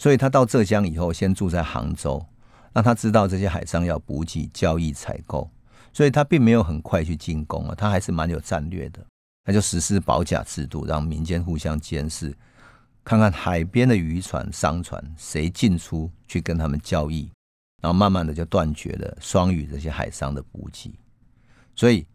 [0.00, 2.24] 所以他到浙江以后，先住在杭州，
[2.72, 5.50] 让他知道这些海上要补给、交易、采购。
[5.92, 9.04] 所以他并没有很快去进攻啊，他还是蛮有战略的。
[9.44, 12.36] 他就实施保甲制度，让民间互相监视，
[13.02, 17.30] 看看海边的渔船、商船谁进出去跟他们交易，
[17.80, 20.94] 然后慢慢的就断绝了双语这些海商的补给。
[21.74, 22.06] 所以，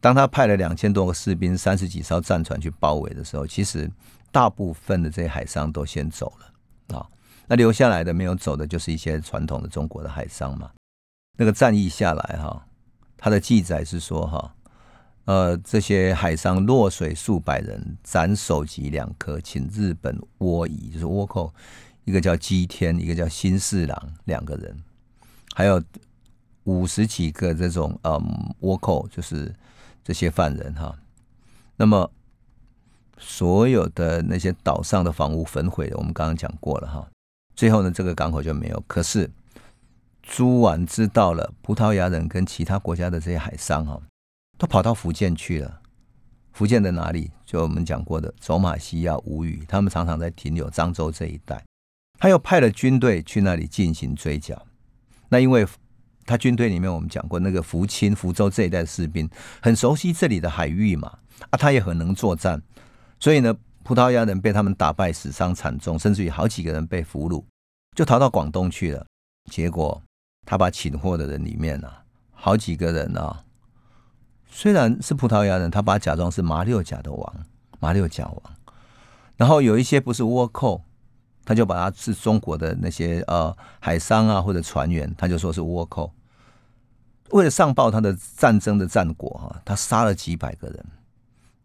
[0.00, 3.90] 当他派了两千多个士兵、三十几艘战船去包围的时候，其实
[4.30, 7.06] 大部分的这些海商都先走了啊。
[7.46, 10.70] 那留下来的没有走的，就是一些传统的中国的海商嘛。
[11.36, 12.66] 那个战役下来哈，
[13.22, 14.54] 他的记载是说哈，
[15.26, 21.54] 呃，这些海上落水数百人，斩首级两颗，请日本倭夷，就是倭寇，
[22.04, 24.76] 一个叫基天，一个叫新四郎，两个人，
[25.54, 25.80] 还有。
[26.64, 29.52] 五十几个这种嗯倭寇，就是
[30.04, 30.96] 这些犯人哈。
[31.74, 32.08] 那么
[33.18, 37.04] 所有的那些岛上的房屋焚毁了，我们刚刚讲过了哈。
[37.56, 38.80] 最后呢，这个港口就没有。
[38.86, 39.28] 可是
[40.32, 44.00] 朱婉知道了，葡萄牙人跟其他国家的这些海商哈，
[44.56, 45.82] 都跑到福建去了。
[46.52, 47.30] 福建的哪里？
[47.44, 51.62] 就我们讲过的走马西亚、吴语，他们常常在停留漳州这一带。
[52.18, 54.66] 他又派了军队去那里进行追剿。
[55.28, 55.66] 那因为
[56.24, 59.28] 他军队里面，我们讲过那个福清、福州这一带士兵
[59.60, 61.18] 很熟悉这里的海域嘛，
[61.50, 62.62] 啊，他也很能作战，
[63.20, 67.44] 所以呢，葡萄牙人被他们打败，死伤惨重，甚至于好几个人被俘虏，
[67.94, 69.04] 就逃到广东去了。
[69.50, 70.02] 结果
[70.44, 73.44] 他把请货的人里面啊，好几个人啊，
[74.48, 77.46] 虽然是葡萄牙人，他把假装是马六甲的王，
[77.80, 78.42] 马六甲王，
[79.36, 80.82] 然后有一些不是倭寇。
[81.44, 86.14] 他就把他是中国的那些呃海商啊或者船员，他就说是倭寇。
[87.30, 90.86] 为了上报他的战争的战果啊，他杀了几百个人。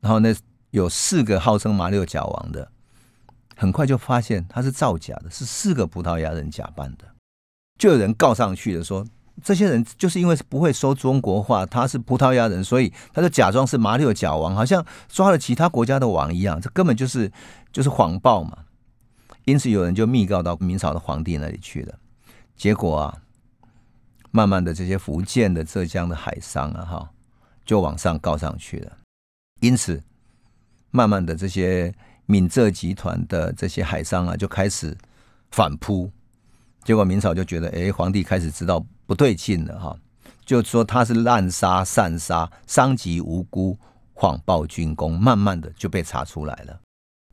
[0.02, 0.36] 然后那
[0.72, 2.72] 有四个号称马六甲王的，
[3.56, 7.06] 很快就发现他是造假的，是四个葡萄牙人假扮的。
[7.78, 9.06] 就有人告上去了，说
[9.44, 16.60] 这些人就是因为不会说中国话，他是葡萄牙人，所以他就假装是马六甲王，好像抓了其他国家的王一样。
[16.60, 17.32] 这根本就是
[17.72, 18.58] 就是谎报嘛。
[19.46, 21.96] 因此，有人就密告到明朝的皇帝那里去了。
[22.56, 23.18] 结果啊，
[24.32, 27.10] 慢慢的，这些福建的、浙江的海商啊，哈，
[27.64, 28.92] 就往上告上去了。
[29.62, 30.04] 因此，
[30.92, 31.94] 慢慢的，这些
[32.26, 34.98] 闽浙集团的这些海商啊，就开始
[35.52, 36.12] 反扑。
[36.88, 40.00] 结果，明朝就觉得，哎，皇帝开始知道不对劲了，哈，
[40.46, 43.78] 就说他是滥杀、散杀、伤及无辜、
[44.14, 46.80] 谎报军功，慢慢的就被查出来了。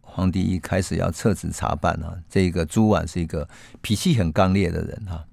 [0.03, 3.49] 皇帝一开始要撤职查办啊，这个朱婉是一个
[3.81, 5.25] 脾气很刚烈的人哈。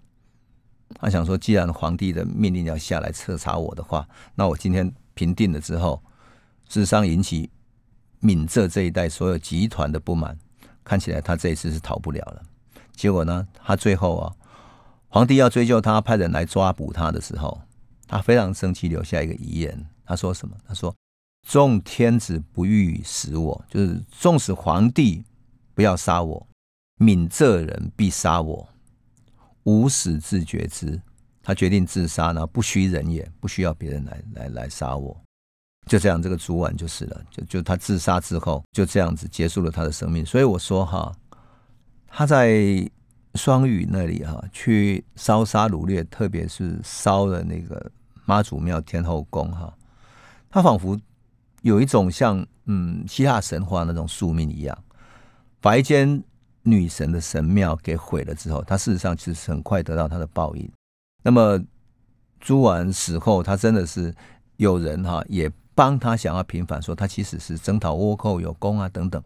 [1.00, 6.00] 他想说，既然皇帝的命令要下来彻查我的话，那我今天平定了之后，
[6.70, 7.50] 智商引起
[8.20, 10.38] 闽浙这一带所有集团的不满，
[10.84, 12.44] 看起来他这一次是逃不了了。
[12.94, 14.34] 结果呢，他最后啊，
[15.08, 17.62] 皇帝要追究他，派人来抓捕他的时候，
[18.08, 19.86] 他非常生气，留下一个遗言。
[20.06, 20.56] 他说什么？
[20.68, 20.94] 他说。
[21.48, 25.24] 纵天子不欲死我，就是纵使皇帝
[25.74, 26.48] 不要杀我，
[27.00, 28.70] 闽浙人必杀我，
[29.64, 31.02] 吾死自绝之。
[31.42, 35.20] 他决定自杀呢，不需人也，不需要别人来来来杀我。
[35.88, 37.20] 就这样，这个主晚就是了。
[37.32, 40.24] 就就他自杀之后，就这样子结束了他的生命。
[40.24, 41.12] 所以我说哈，
[42.12, 42.88] 他在
[43.36, 47.92] 双屿那里哈，去烧杀掳掠，特别是烧了那个
[48.26, 49.74] 妈祖庙天后宫哈，
[50.50, 51.00] 他仿佛。
[51.64, 54.76] 有一种像嗯希腊神话那种宿命一样，
[55.60, 56.24] 把一间
[56.64, 60.68] 女神的神庙给毁了之后，他事实上其实很快得到他的报应。
[61.22, 61.64] 那么
[62.40, 64.12] 朱婉死后，他真的是
[64.58, 69.24] 有人哈也帮他想要平反，说他其实是征讨倭寇有功啊等等，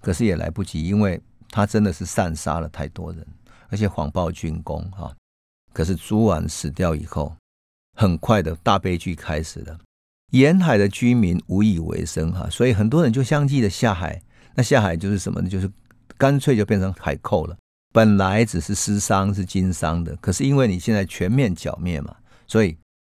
[0.00, 3.26] 可是也来不及，因为他真的是擅杀了太多人，
[3.68, 5.14] 而且谎报军功哈。
[5.72, 7.34] 可是朱婉死掉以后，
[7.96, 9.78] 很快的大悲剧开始了。
[10.32, 14.20] 沿海的居民无以为生哈，所以很多人就相继的下海。
[14.54, 15.48] 那下海就是什么呢？
[15.48, 15.70] 就是
[16.16, 17.56] 干脆就变成海寇了。
[17.92, 22.14] 本来只是私商是经商的，可是因为你现在全面剿灭嘛，
[22.46, 22.76] 所以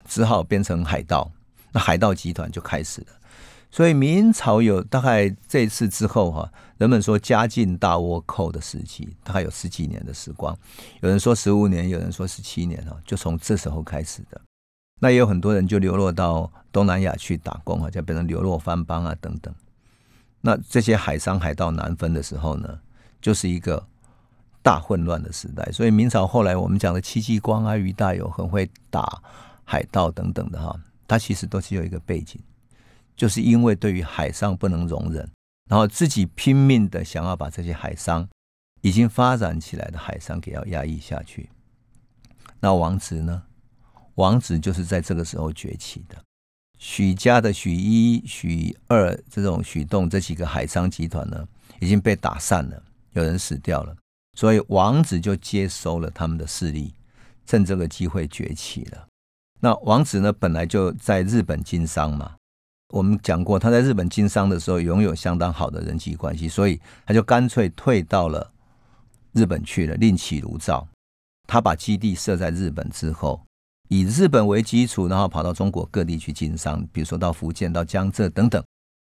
[0.08, 1.30] 只好变成海盗。
[1.72, 3.06] 那海盗集团就开始了。
[3.70, 10.56] 所以明朝有大概这次之后哈，人们说嘉靖大倭寇的时期，大概有十几年的时光。
[11.00, 14.40] 有人说十五年，有人说十七年哈，就从这时候开始的。
[14.98, 19.54] 那也有很多人就流落到东南亚去打工啊，就变成流落番邦啊等等。
[20.40, 22.78] 那这些海商海盗难分的时候呢，
[23.22, 23.86] 就是一个
[24.62, 25.70] 大混乱的时代。
[25.70, 29.22] 所以明朝后来我们讲的戚继光啊、于大有很会打
[29.64, 30.74] 海盗等等的哈，
[31.06, 32.40] 他其实都是有一个背景，
[33.20, 35.30] 就是因为对于海上不能容忍，
[35.68, 38.26] 然后自己拼命的想要把这些海商
[38.80, 41.50] 已经发展起来的海商给要压抑下去。
[42.60, 43.42] 那王子呢？
[44.14, 46.16] 王子就是在这个时候崛起的。
[46.78, 51.46] 许家的许一、许二这种许栋这几个海商集团呢，
[51.78, 53.94] 已经被打散了，有人死掉了，
[54.32, 56.94] 所以王子就接收了他们的势力，
[57.44, 59.06] 趁这个机会崛起了。
[59.60, 62.36] 那王子呢，本来就在日本经商嘛。
[62.90, 68.50] 我们讲过，他在日本经商的时候拥有相当好的人际关系，所以他就干脆退到了
[69.32, 70.86] 日本去了，另起炉灶。
[71.46, 73.40] 他把基地设在日本之后，
[73.88, 78.62] 以日本为基础，然后跑到中国各地去经商，比如说到福建、到江浙等等，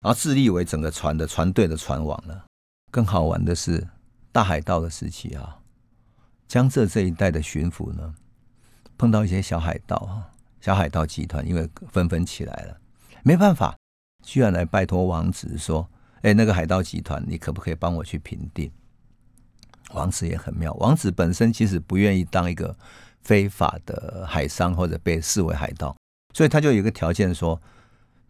[0.02, 2.46] 然后自立为整个船的船队的船王了。
[2.92, 3.86] 更好玩的是，
[4.32, 5.60] 大海盗的时期啊，
[6.48, 8.16] 江浙这一带的巡抚呢，
[8.98, 12.78] 碰到一些小海盗啊，小海盗集团因为纷纷起来了。
[13.28, 13.76] 没办法，
[14.24, 15.90] 居然来拜托王子说
[16.22, 18.72] ：“哎，那个海盗集团，你可不可以帮我去平定？”
[19.94, 22.78] 王子也很妙，王子本身其实不愿意当一个
[23.22, 25.98] 非法的海商或者被视为海盗，
[26.36, 27.60] 所以他就有一个条件说：“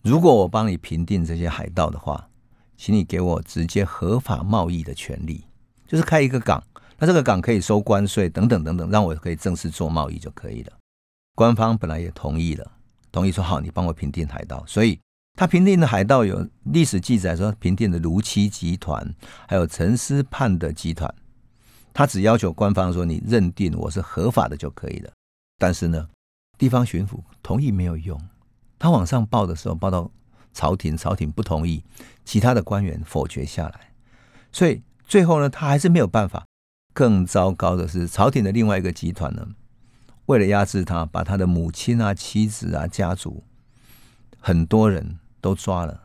[0.01, 2.29] 如果我帮你平定这些海盗的话，
[2.77, 5.43] 请你给我直接合法贸易的权利，
[5.85, 6.63] 就是开一个港，
[6.97, 10.71] 那这个港可以收关税等等等等，让我可以正式做贸易就可以了。”
[11.35, 12.71] 官方本来也同意了。
[13.15, 14.61] 同意说好，你帮我平定海盗。
[14.67, 14.99] 所以
[15.37, 19.15] 他平定的海盗有历史记载说，平定的卢七集团，
[19.47, 21.15] 还有陈思盼的集团。
[21.93, 25.09] 他只要求官方说，你认定我是合法的就可以了。
[25.57, 26.09] 但是呢，
[26.57, 28.19] 地方巡抚同意没有用。
[28.77, 30.11] 他往上报的时候，报到
[30.51, 31.81] 朝廷，朝廷不同意，
[32.25, 33.93] 其他的官员否决下来。
[34.51, 36.43] 所以最后呢，他还是没有办法。
[36.93, 39.47] 更糟糕的是，朝廷的另外一个集团呢。
[40.25, 43.43] 为了压制他，把他的母亲啊、妻子啊、家族
[44.39, 46.01] 很多人都抓了。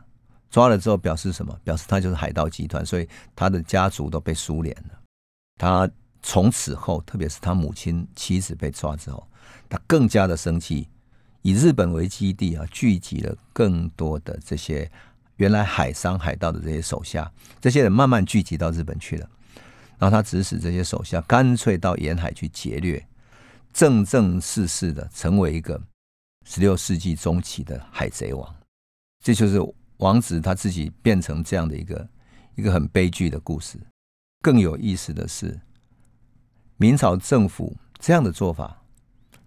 [0.51, 1.57] 抓了之后，表示什么？
[1.63, 4.99] 表示他就是海盗集团，所以他的家族都被苏联了。
[5.57, 5.89] 他
[6.23, 9.27] 从此后，特别是他母亲、妻子被抓之后，
[9.69, 10.89] 他更加的生气，
[11.43, 14.91] 以日本为基地啊，聚集了更多的这些
[15.37, 17.31] 原来海商海盗的这些手下，
[17.61, 19.31] 这些人慢慢聚集到日本去了。
[19.99, 23.07] 然后他指使这些手下，干脆到沿海去劫掠。
[23.73, 25.81] 正正式式的成为一个
[26.47, 28.55] 十六世纪中期的海贼王，
[29.23, 29.61] 这就是
[29.99, 32.09] 王子他自己变成这样的一个
[32.57, 33.79] 一个很悲剧的故事。
[34.43, 35.61] 更有意思的是，
[36.79, 38.83] 明朝政府这样的做法，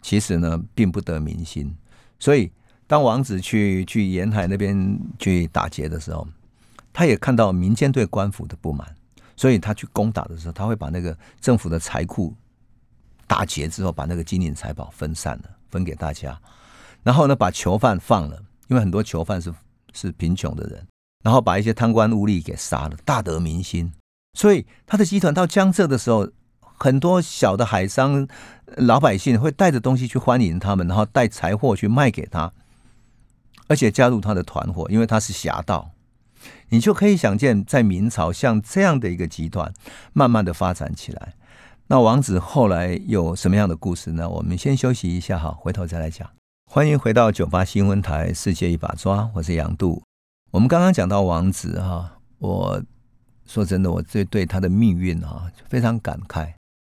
[0.01, 1.75] 其实呢并不得民心。
[2.19, 2.51] 所以，
[2.88, 6.27] 当王子去去沿海那边去打劫的时候，
[6.93, 8.95] 他也看到民间对官府的不满，
[9.36, 12.33] 所以他去攻打的时候，他会把那个政府的财库。
[13.27, 16.39] 打劫之后，把那个金银财宝分散了，分给大家。
[17.03, 19.53] 然后呢，把囚犯放了，因为很多囚犯是
[19.93, 20.88] 是贫穷的人。
[21.23, 23.93] 然后把一些贪官污吏给杀了，大得民心。
[24.38, 28.27] 所以他的集团到江浙的时候，很多小的海商
[28.77, 32.51] 老百姓会带着东西去欢迎他们，然后带财货去卖给他，
[33.67, 35.91] 而且加入他的团伙，因为他是侠盗。
[36.69, 39.73] 你就可以想见，在明朝像这样的一个集团，
[40.12, 41.36] 慢慢的发展起来。
[41.93, 44.27] 那王子后来有什么样的故事呢？
[44.27, 46.27] 我们先休息一下哈，回头再来讲。
[46.65, 50.01] 欢迎回到九八新闻台《世界一把抓》，我是杨度。
[50.49, 52.82] 我们刚刚讲到王子哈，我
[53.45, 56.51] 说真的，我对对他的命运啊非常感慨。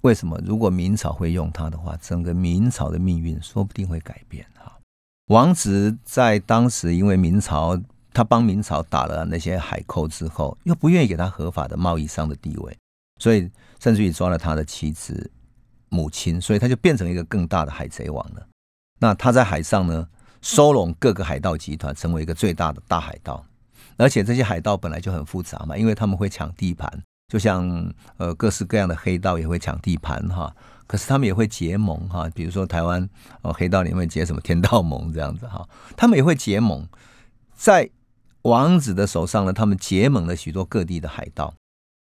[0.04, 0.40] 为什么？
[0.46, 4.78] 如果明朝会用他的话，整个明朝的命运说不定会改变哈。
[5.28, 7.78] 王子在当时因为明朝
[8.14, 12.78] 他帮明朝打了那些海寇之后，又不愿意给他合法的贸易商的地位，
[13.20, 13.52] 所以。
[13.80, 15.32] 甚至于抓了他的妻子、
[15.90, 18.48] 母亲，所以他就变成一个更大的海贼王了。
[19.00, 20.08] 那他在海上呢，
[20.42, 23.46] 收拢各个海盗集团，成为一个最大的大海盗。
[23.98, 26.90] 而且这些海盗本来就很复杂嘛，因为他们会抢地盘，
[27.28, 30.54] 就像呃各式各样的黑道也会抢地盘哈。
[30.88, 33.10] 可是他们也会结盟哈，比如说台湾
[33.42, 36.88] 哦黑道里面结什么天道盟这样子哈，他们也会结盟。
[37.56, 37.90] 在
[38.44, 41.54] 王子的手上呢，他们结盟了许多各地的海盗。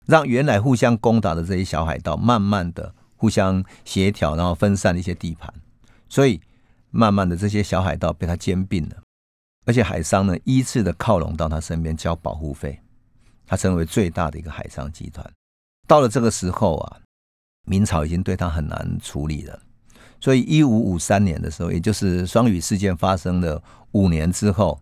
[0.10, 5.54] 让原来互相攻打的这些小海盗，慢慢的互相协调，然后分散一些地盘，
[6.10, 6.42] 所以
[6.90, 8.96] 慢慢的这些小海盗被他兼并了，
[9.68, 12.82] 而且海商呢依次的靠拢到他身边交保护费，
[13.46, 15.24] 他成为最大的一个海商集团。
[15.86, 16.98] 到了这个时候啊，
[17.68, 19.62] 明朝已经对他很难处理了，
[20.20, 23.62] 所以一五五三年的时候，也就是双语事件发生的
[23.92, 24.82] 五年之后。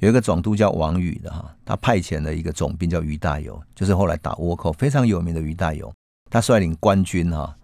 [0.00, 5.92] 有一个总督叫王宇的哈，他派遣了一个总兵叫于大猷，就是后来打倭寇非常有名的于大猷。
[6.30, 7.54] 他率领官军哈，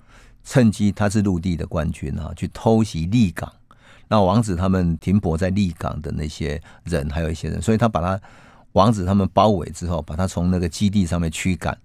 [0.44, 3.50] 趁机他是陆地的官军哈，去偷袭利港。
[4.06, 8.20] 那王子他们停泊在利港的那些人，还有一些人，所以他把他
[8.72, 11.76] 王子他们包围之后，把他从那个基地上面驱赶。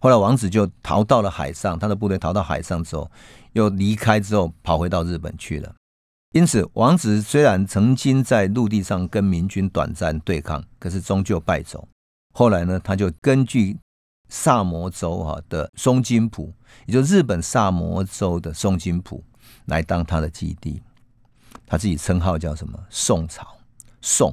[0.00, 3.08] 后来王子就逃到了海上，他的部队逃到海上之后，
[3.52, 5.72] 又离开之后，跑回到日本去了。
[6.32, 11.88] 因此，王子虽然曾经在陆地上跟明军短暂对抗，可是终究败走。
[12.32, 13.76] 后来呢，他就根据
[14.28, 16.52] 萨摩州哈的松金浦，
[16.86, 19.24] 也就日本萨摩州的松金浦
[19.64, 20.80] 来当他的基地。
[21.66, 22.78] 他自己称号叫什么？
[22.88, 23.46] 宋朝，
[24.00, 24.32] 宋，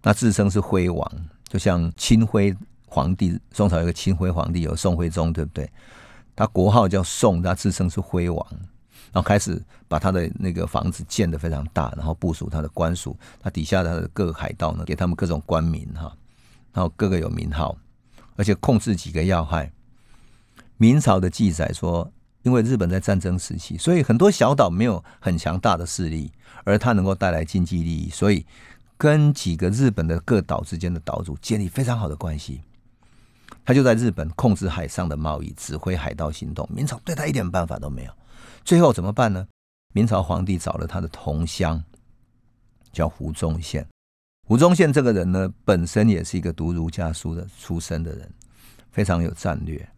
[0.00, 1.12] 那自称是徽王，
[1.48, 5.68] 就像清徽皇帝，宋朝有个清徽皇帝，有宋徽宗，对不对？
[6.36, 8.46] 他国号叫宋，他自称是徽王，
[9.12, 16.12] 然后开始把他的那个房子建得非常大，然后部署他的官署，他底下的各个海盗呢，给他们各种官名哈，
[16.72, 17.76] 然后各个有名号，
[18.36, 19.70] 而且控制几个要害。
[20.76, 22.10] 明朝的记载说。
[22.44, 26.32] 因为日本在战争时期，所以很多小岛没有很强大的势力，
[26.64, 28.44] 而它能够带来经济利益，所以
[28.98, 32.60] 跟几个日本的各岛之间的岛主建立非常好的关系。
[33.64, 36.68] 他就在日本控制海上的贸易，指挥海盗行动。
[36.68, 38.12] 明朝对他一点办法都没有。
[38.64, 39.46] 最后怎么办呢？
[39.94, 41.82] 明朝皇帝找了他的同乡，
[42.92, 43.86] 叫胡宗宪。
[44.48, 48.32] 胡宗宪这个人呢，本身也是一个读儒家书的出身的人，
[48.90, 49.88] 非常有战略，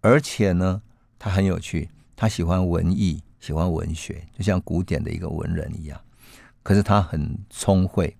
[0.00, 0.82] 而且呢。
[1.16, 5.98] 他很有趣，他喜欢文艺，喜欢文学，就像古典的一个文人一样。
[6.62, 8.14] 可是他很聪慧，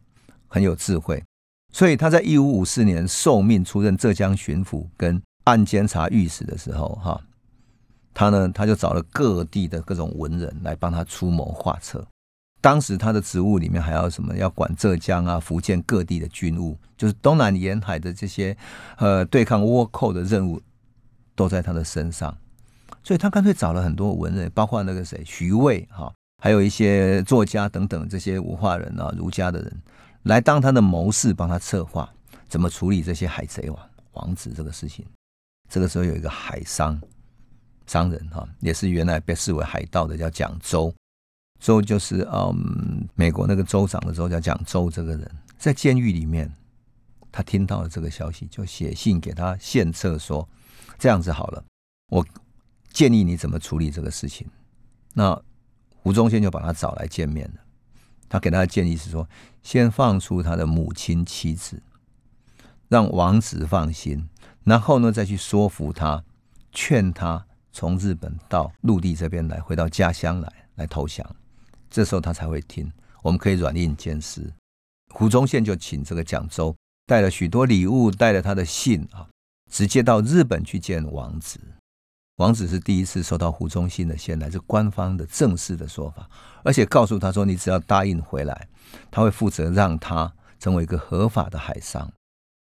[0.49, 1.23] 很有智慧，
[1.71, 7.21] 所以他在一五五四年受命出任浙江巡抚跟按监察御史的时候，哈，
[8.15, 12.07] 他呢他就找了各地的各种文人来帮他出谋划策。
[12.61, 14.35] 当时他的职务里面还要什么？
[14.35, 18.57] 要管浙江啊、福建各地的军务，就是东南沿海的这些
[18.97, 20.63] 呃对抗倭寇的任务，
[21.35, 22.35] 都在他的身上。
[23.03, 26.11] 所以他干脆找了很多文人，包括那个谁徐渭哈，
[26.43, 29.83] 还有一些作家等等这些文化人啊、儒家的人，
[30.23, 32.09] 来当他的谋士，帮他策划
[32.49, 33.79] 怎么处理这些海贼王
[34.15, 35.05] 王子这个事情。
[35.69, 36.99] 这个时候有一个海商
[37.87, 40.95] 商人哈，也是原来被视为海盗的，叫蒋周。
[41.61, 44.91] 周就是嗯，美国那个州长的州叫蒋周。
[44.91, 46.53] 这个人在监狱里面，
[47.33, 50.49] 他听到了这个消息，就写信给他献策说
[50.99, 51.65] ：“这样子好了，
[52.11, 52.25] 我。”
[52.95, 54.47] 建议你怎么处理这个事情？
[55.15, 55.37] 那
[55.97, 57.61] 胡宗宪就把他找来见面了。
[58.29, 59.29] 他给他的建议是说：
[59.65, 61.83] 先放出他的母亲妻子，
[62.87, 64.29] 让王子放心，
[64.63, 66.23] 然后呢再去说服他，
[66.71, 67.45] 劝他
[67.75, 71.29] 从日本到陆地这边来，回到家乡来，来投降。
[71.91, 72.91] 这时候他才会听。
[73.21, 74.49] 我们可以软硬兼施。
[75.13, 79.27] 胡宗宪就请这个蒋周带了许多礼物，带了他的信啊，
[79.71, 81.59] 直接到日本去见王子。
[82.37, 86.29] 王子是第一次收到胡宗宪的信，来自官方的正式的说法，
[86.63, 88.69] 而且告诉他说：“你只要答应回来，
[89.11, 92.13] 他会负责让他成为一个合法的海商。”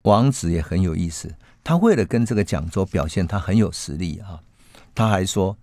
[0.04, 1.34] 王子也很有意思，
[1.64, 4.44] 他为了跟这个蒋州表现他很有实力啊，
[4.96, 5.58] 他还说：“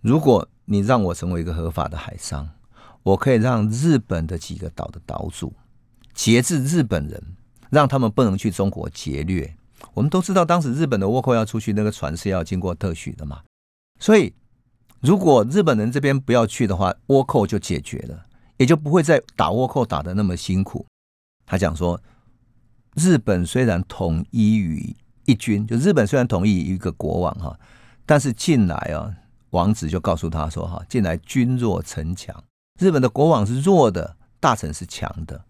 [0.00, 2.48] 如果你让我成为一个合法的海商，
[3.02, 5.52] 我可以让日本的几个岛的岛主
[6.14, 7.22] 节制日本人，
[7.70, 9.56] 让他们不能去中国劫掠。”
[9.94, 13.42] 我们都知道，当时日本的倭寇要出去，那个船是要经过特许的嘛。
[13.98, 14.32] 所以，
[15.00, 18.26] 如果日本人这边不要去的话，倭寇就解决了，
[18.58, 20.86] 也就不会再打倭寇打的那么辛苦。
[21.44, 22.00] 他讲说，
[22.94, 24.94] 日本虽然统一于
[25.24, 27.58] 一军，就日本虽然统一一个国王哈，
[28.04, 29.14] 但是进来啊，
[29.50, 32.42] 王子就告诉他说哈，进来君弱臣强，
[32.78, 35.44] 日本的国王是弱的，大臣是强的。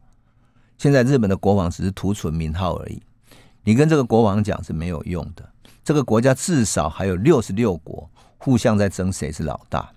[0.79, 3.01] 现在日本的国王只是图存名号而已。
[3.65, 5.49] 你跟这个国王讲是没有用的。
[5.85, 9.93] 这个国家至少还有六十六国互相在争谁是老大，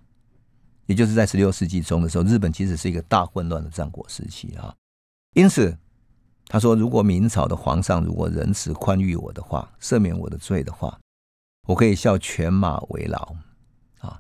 [0.86, 4.74] 也就是在十六世纪中的时候，日本其实是一个大混乱的战国时期啊。
[5.34, 5.76] 因此，
[6.48, 10.98] 他说，如果明朝的皇上如果仁慈宽裕我的话，赦免我的罪的话，
[11.66, 13.36] 我可以效犬马为劳
[14.00, 14.20] 啊，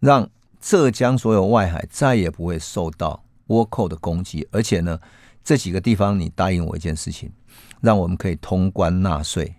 [0.00, 0.28] 让
[0.60, 5.00] 浙江所有外海再也不会受到倭寇的攻击，而且呢，
[5.42, 7.32] 这几个地方你答应我一件事情。
[7.80, 9.56] 让我们可以通关纳税，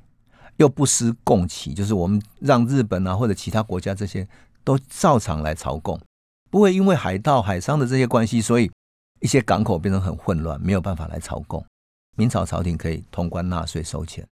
[0.58, 4.28] 又不失贡旗，就是我们让日本啊或者其他国家这些
[4.64, 6.02] 都照常来朝贡，
[6.50, 8.72] 不会因为海盗、海商的这些关系，所以
[9.20, 11.64] 一些港口变成很混乱，没有办法来朝贡。
[12.16, 14.26] 明朝朝廷可以通关纳税收钱。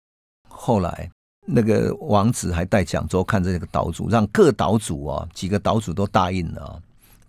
[0.49, 1.11] 后来
[1.47, 6.82] 那个王子还带蒋州看这个岛主，让各岛主啊几个岛主都答应了，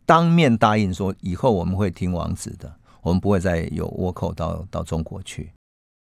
[0.06, 5.52] 当面答应说以后我们会听王子的，我们不会再有倭寇到到中国去。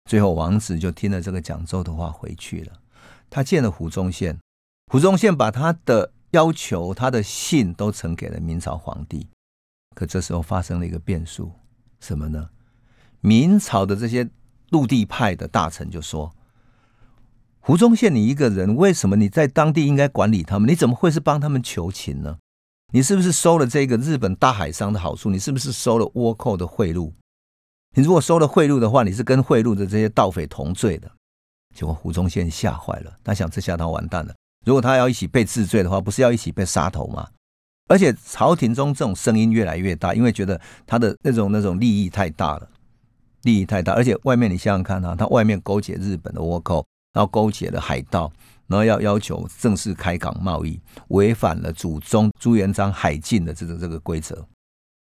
[0.08, 2.72] 最后，王子就听了这个讲州的话回去了。
[3.28, 4.38] 他见了胡宗宪，
[4.92, 9.26] 胡宗宪把他的要求、他的信都呈给了明朝皇帝。
[9.96, 11.50] 可这时候发生了一个变数，
[11.98, 12.48] 什么呢？
[13.20, 14.30] 明朝的这些
[14.70, 16.32] 陆地派的大臣就说
[17.66, 20.70] ：“胡宗宪，你一个人，为什么你在当地应该管理他们？
[20.70, 22.38] 你怎么会是帮他们求情呢？
[22.92, 25.30] 你是不是收了这个日本大海商的好处？
[25.30, 27.10] 你是不是收了倭寇的贿赂？”
[27.96, 31.10] 你如果收了贿赂的话，你是跟贿赂的这些盗匪同罪的。
[31.74, 34.32] 结果胡宗宪吓坏了，他想这下他完蛋了。
[34.64, 37.26] 如果他要一起被治罪的话，不是要一起被杀头吗？
[37.88, 42.68] 而且朝廷中这种声音越来越大，因为觉得他的那种那种利益太大了，
[43.42, 46.86] 利益太大，而且外面你想想看啊，他外面勾结日本的倭寇，
[47.16, 48.30] 然后勾结了海盗，
[48.66, 54.46] 然后要要求正式开港贸易，违反了祖宗朱元璋海禁的这个这个规则，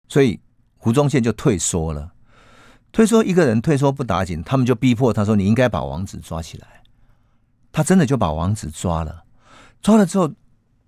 [0.08, 0.40] 所以
[0.78, 2.14] 胡宗宪就退缩了。
[2.94, 6.84] 退缩一个人退缩不打紧，他们就逼迫他说：“你应该把王子抓起来。”
[7.74, 9.26] 他真的就把王子抓了，
[9.82, 10.32] 抓了之后。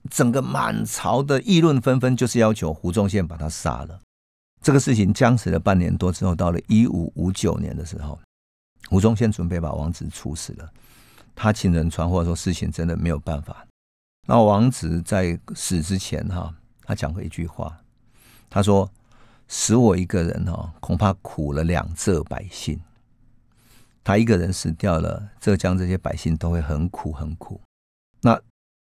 [0.09, 3.99] 整个满朝的议论纷纷，就是要求胡宗宪把他杀了。
[4.61, 8.17] 这个事情僵持了半年多之后，到了一五五九年的时候，
[8.87, 10.71] 胡宗宪准备把王子处死了。
[11.39, 13.63] 他请人传话说，事情真的没有办法。
[14.27, 17.77] 那王子在死之前，哈，他讲过一句话，
[18.49, 18.91] 他说
[19.47, 22.81] ：“死我一个人，哈，恐怕苦了两浙百姓。
[24.03, 27.61] 他一个人死掉了，浙江这些百姓都会很苦很苦。”
[28.19, 28.41] 那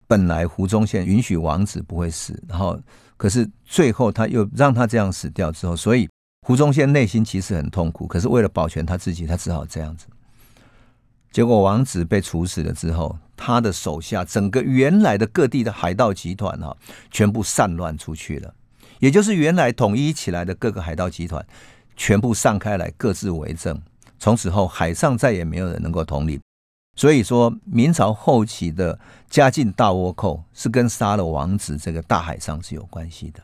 [0.06, 2.78] 本来胡宗宪允许王子不会死，然后
[3.16, 6.10] 可是最后他又让他这样死掉之后，所以
[6.46, 8.06] 胡宗宪内心其实很痛苦。
[8.06, 10.06] 可是为了保全他自己，他只好这样子。
[11.32, 16.76] 结果王子被处死了之后，他的手下整个原来的各地的海盗集团哈，
[17.10, 18.54] 全部散乱出去了，
[19.00, 21.46] 也就是原来统一起来的各个海盗集团，
[21.96, 23.82] 全部散开来各自为政。
[24.20, 26.40] 从此后，海上再也没有人能够统领。
[26.98, 33.42] 所以说，明朝后期的嘉靖大倭寇是跟杀了王子这个大海上是有关系的。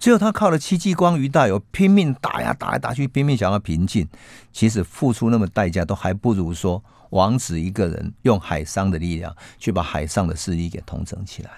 [0.00, 4.06] 只有他靠了戚继光、于大猷拼命打呀打来打去，拼命想要平静，
[4.52, 11.50] 其实付出那么代价，都还不如说王子一个人用海商的力量去把海上的势力给统整起来。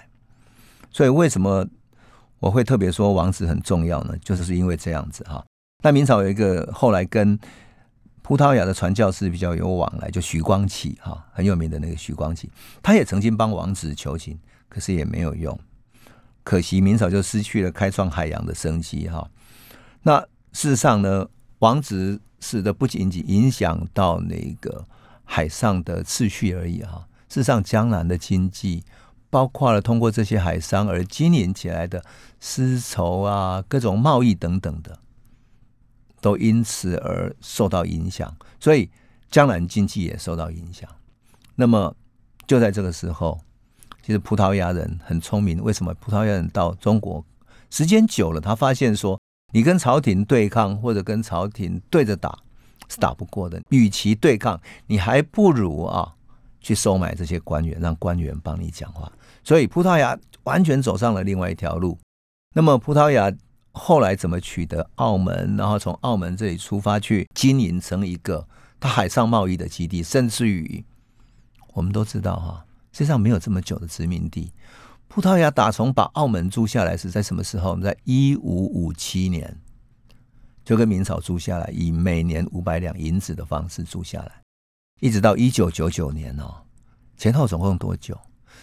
[0.90, 1.66] 所以为什么
[2.38, 4.16] 我会特别说王子很重要呢？
[4.22, 5.44] 就是因为这样子哈。
[5.82, 7.38] 那明朝有一个后来跟。
[8.22, 12.48] 葡萄牙的传教士比较有往来，就徐光启哈，很有名的那个徐光启，
[12.80, 14.38] 他也曾经帮王子求情，
[14.68, 15.58] 可是也没有用。
[16.44, 19.28] 可惜明朝就失去了开创海洋的生机哈。
[20.02, 20.20] 那
[20.52, 21.26] 事实上呢，
[21.58, 24.86] 王子死的不仅仅影响到那个
[25.32, 27.06] 海上的秩序而已哈。
[27.28, 28.82] 事实上，江南的经济，
[29.30, 32.04] 包括了通过这些海商而经营起来的
[32.40, 34.98] 丝绸啊，各种贸易等等的。
[36.20, 38.90] 都因此而受到影响，所以
[39.30, 40.86] 江南经济也受到影响。
[41.54, 41.94] 那么
[42.46, 43.40] 就在这个时候，
[44.02, 45.62] 其实葡萄牙人很聪明。
[45.62, 47.24] 为什么葡萄牙人到中国
[47.70, 49.18] 时间久了，他发现说，
[49.54, 52.38] 你跟朝廷对抗或者跟朝廷对着打
[52.90, 53.62] 是打不过的。
[53.70, 56.12] 与其对抗，你还不如啊
[56.60, 59.10] 去收买这些官员，让官员帮你讲话。
[59.42, 61.96] 所以葡萄牙完全走上了另外一条路。
[62.54, 63.32] 那么葡萄牙。
[63.72, 68.44] 后来怎么取得澳门，然后从澳门这里出发去经营成一个
[68.80, 70.84] 它海上贸易的基地，甚至于
[71.74, 74.52] 我们都知道哈，实际上没有这么久的殖民地。
[75.06, 77.70] 葡萄牙打从把澳门租下来是在什么时候？
[77.70, 79.56] 我们在一五五七年
[80.70, 84.30] 就跟明朝租下来，以每年五百两银子的方式租下来，
[85.00, 86.62] 一直到一九九九年哦，
[87.16, 88.16] 前后总共多久？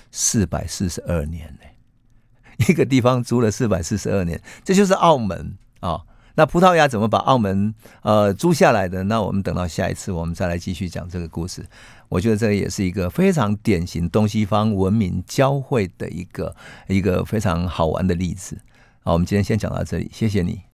[0.10, 2.66] 四百四十二年呢。
[2.70, 6.00] 一个地方租了四百四十二年，这就是澳门啊。
[6.36, 9.04] 那葡萄牙怎么把澳门呃租下来的？
[9.04, 11.68] 那我们等到下一次，我们再来继续讲这个故事。
[12.08, 16.56] 我觉得这也是一个非常典型东西方文明交汇的一个
[16.88, 18.58] 一个非常好玩的例子。
[19.04, 20.62] 好，我们今天先讲到这里，谢谢你。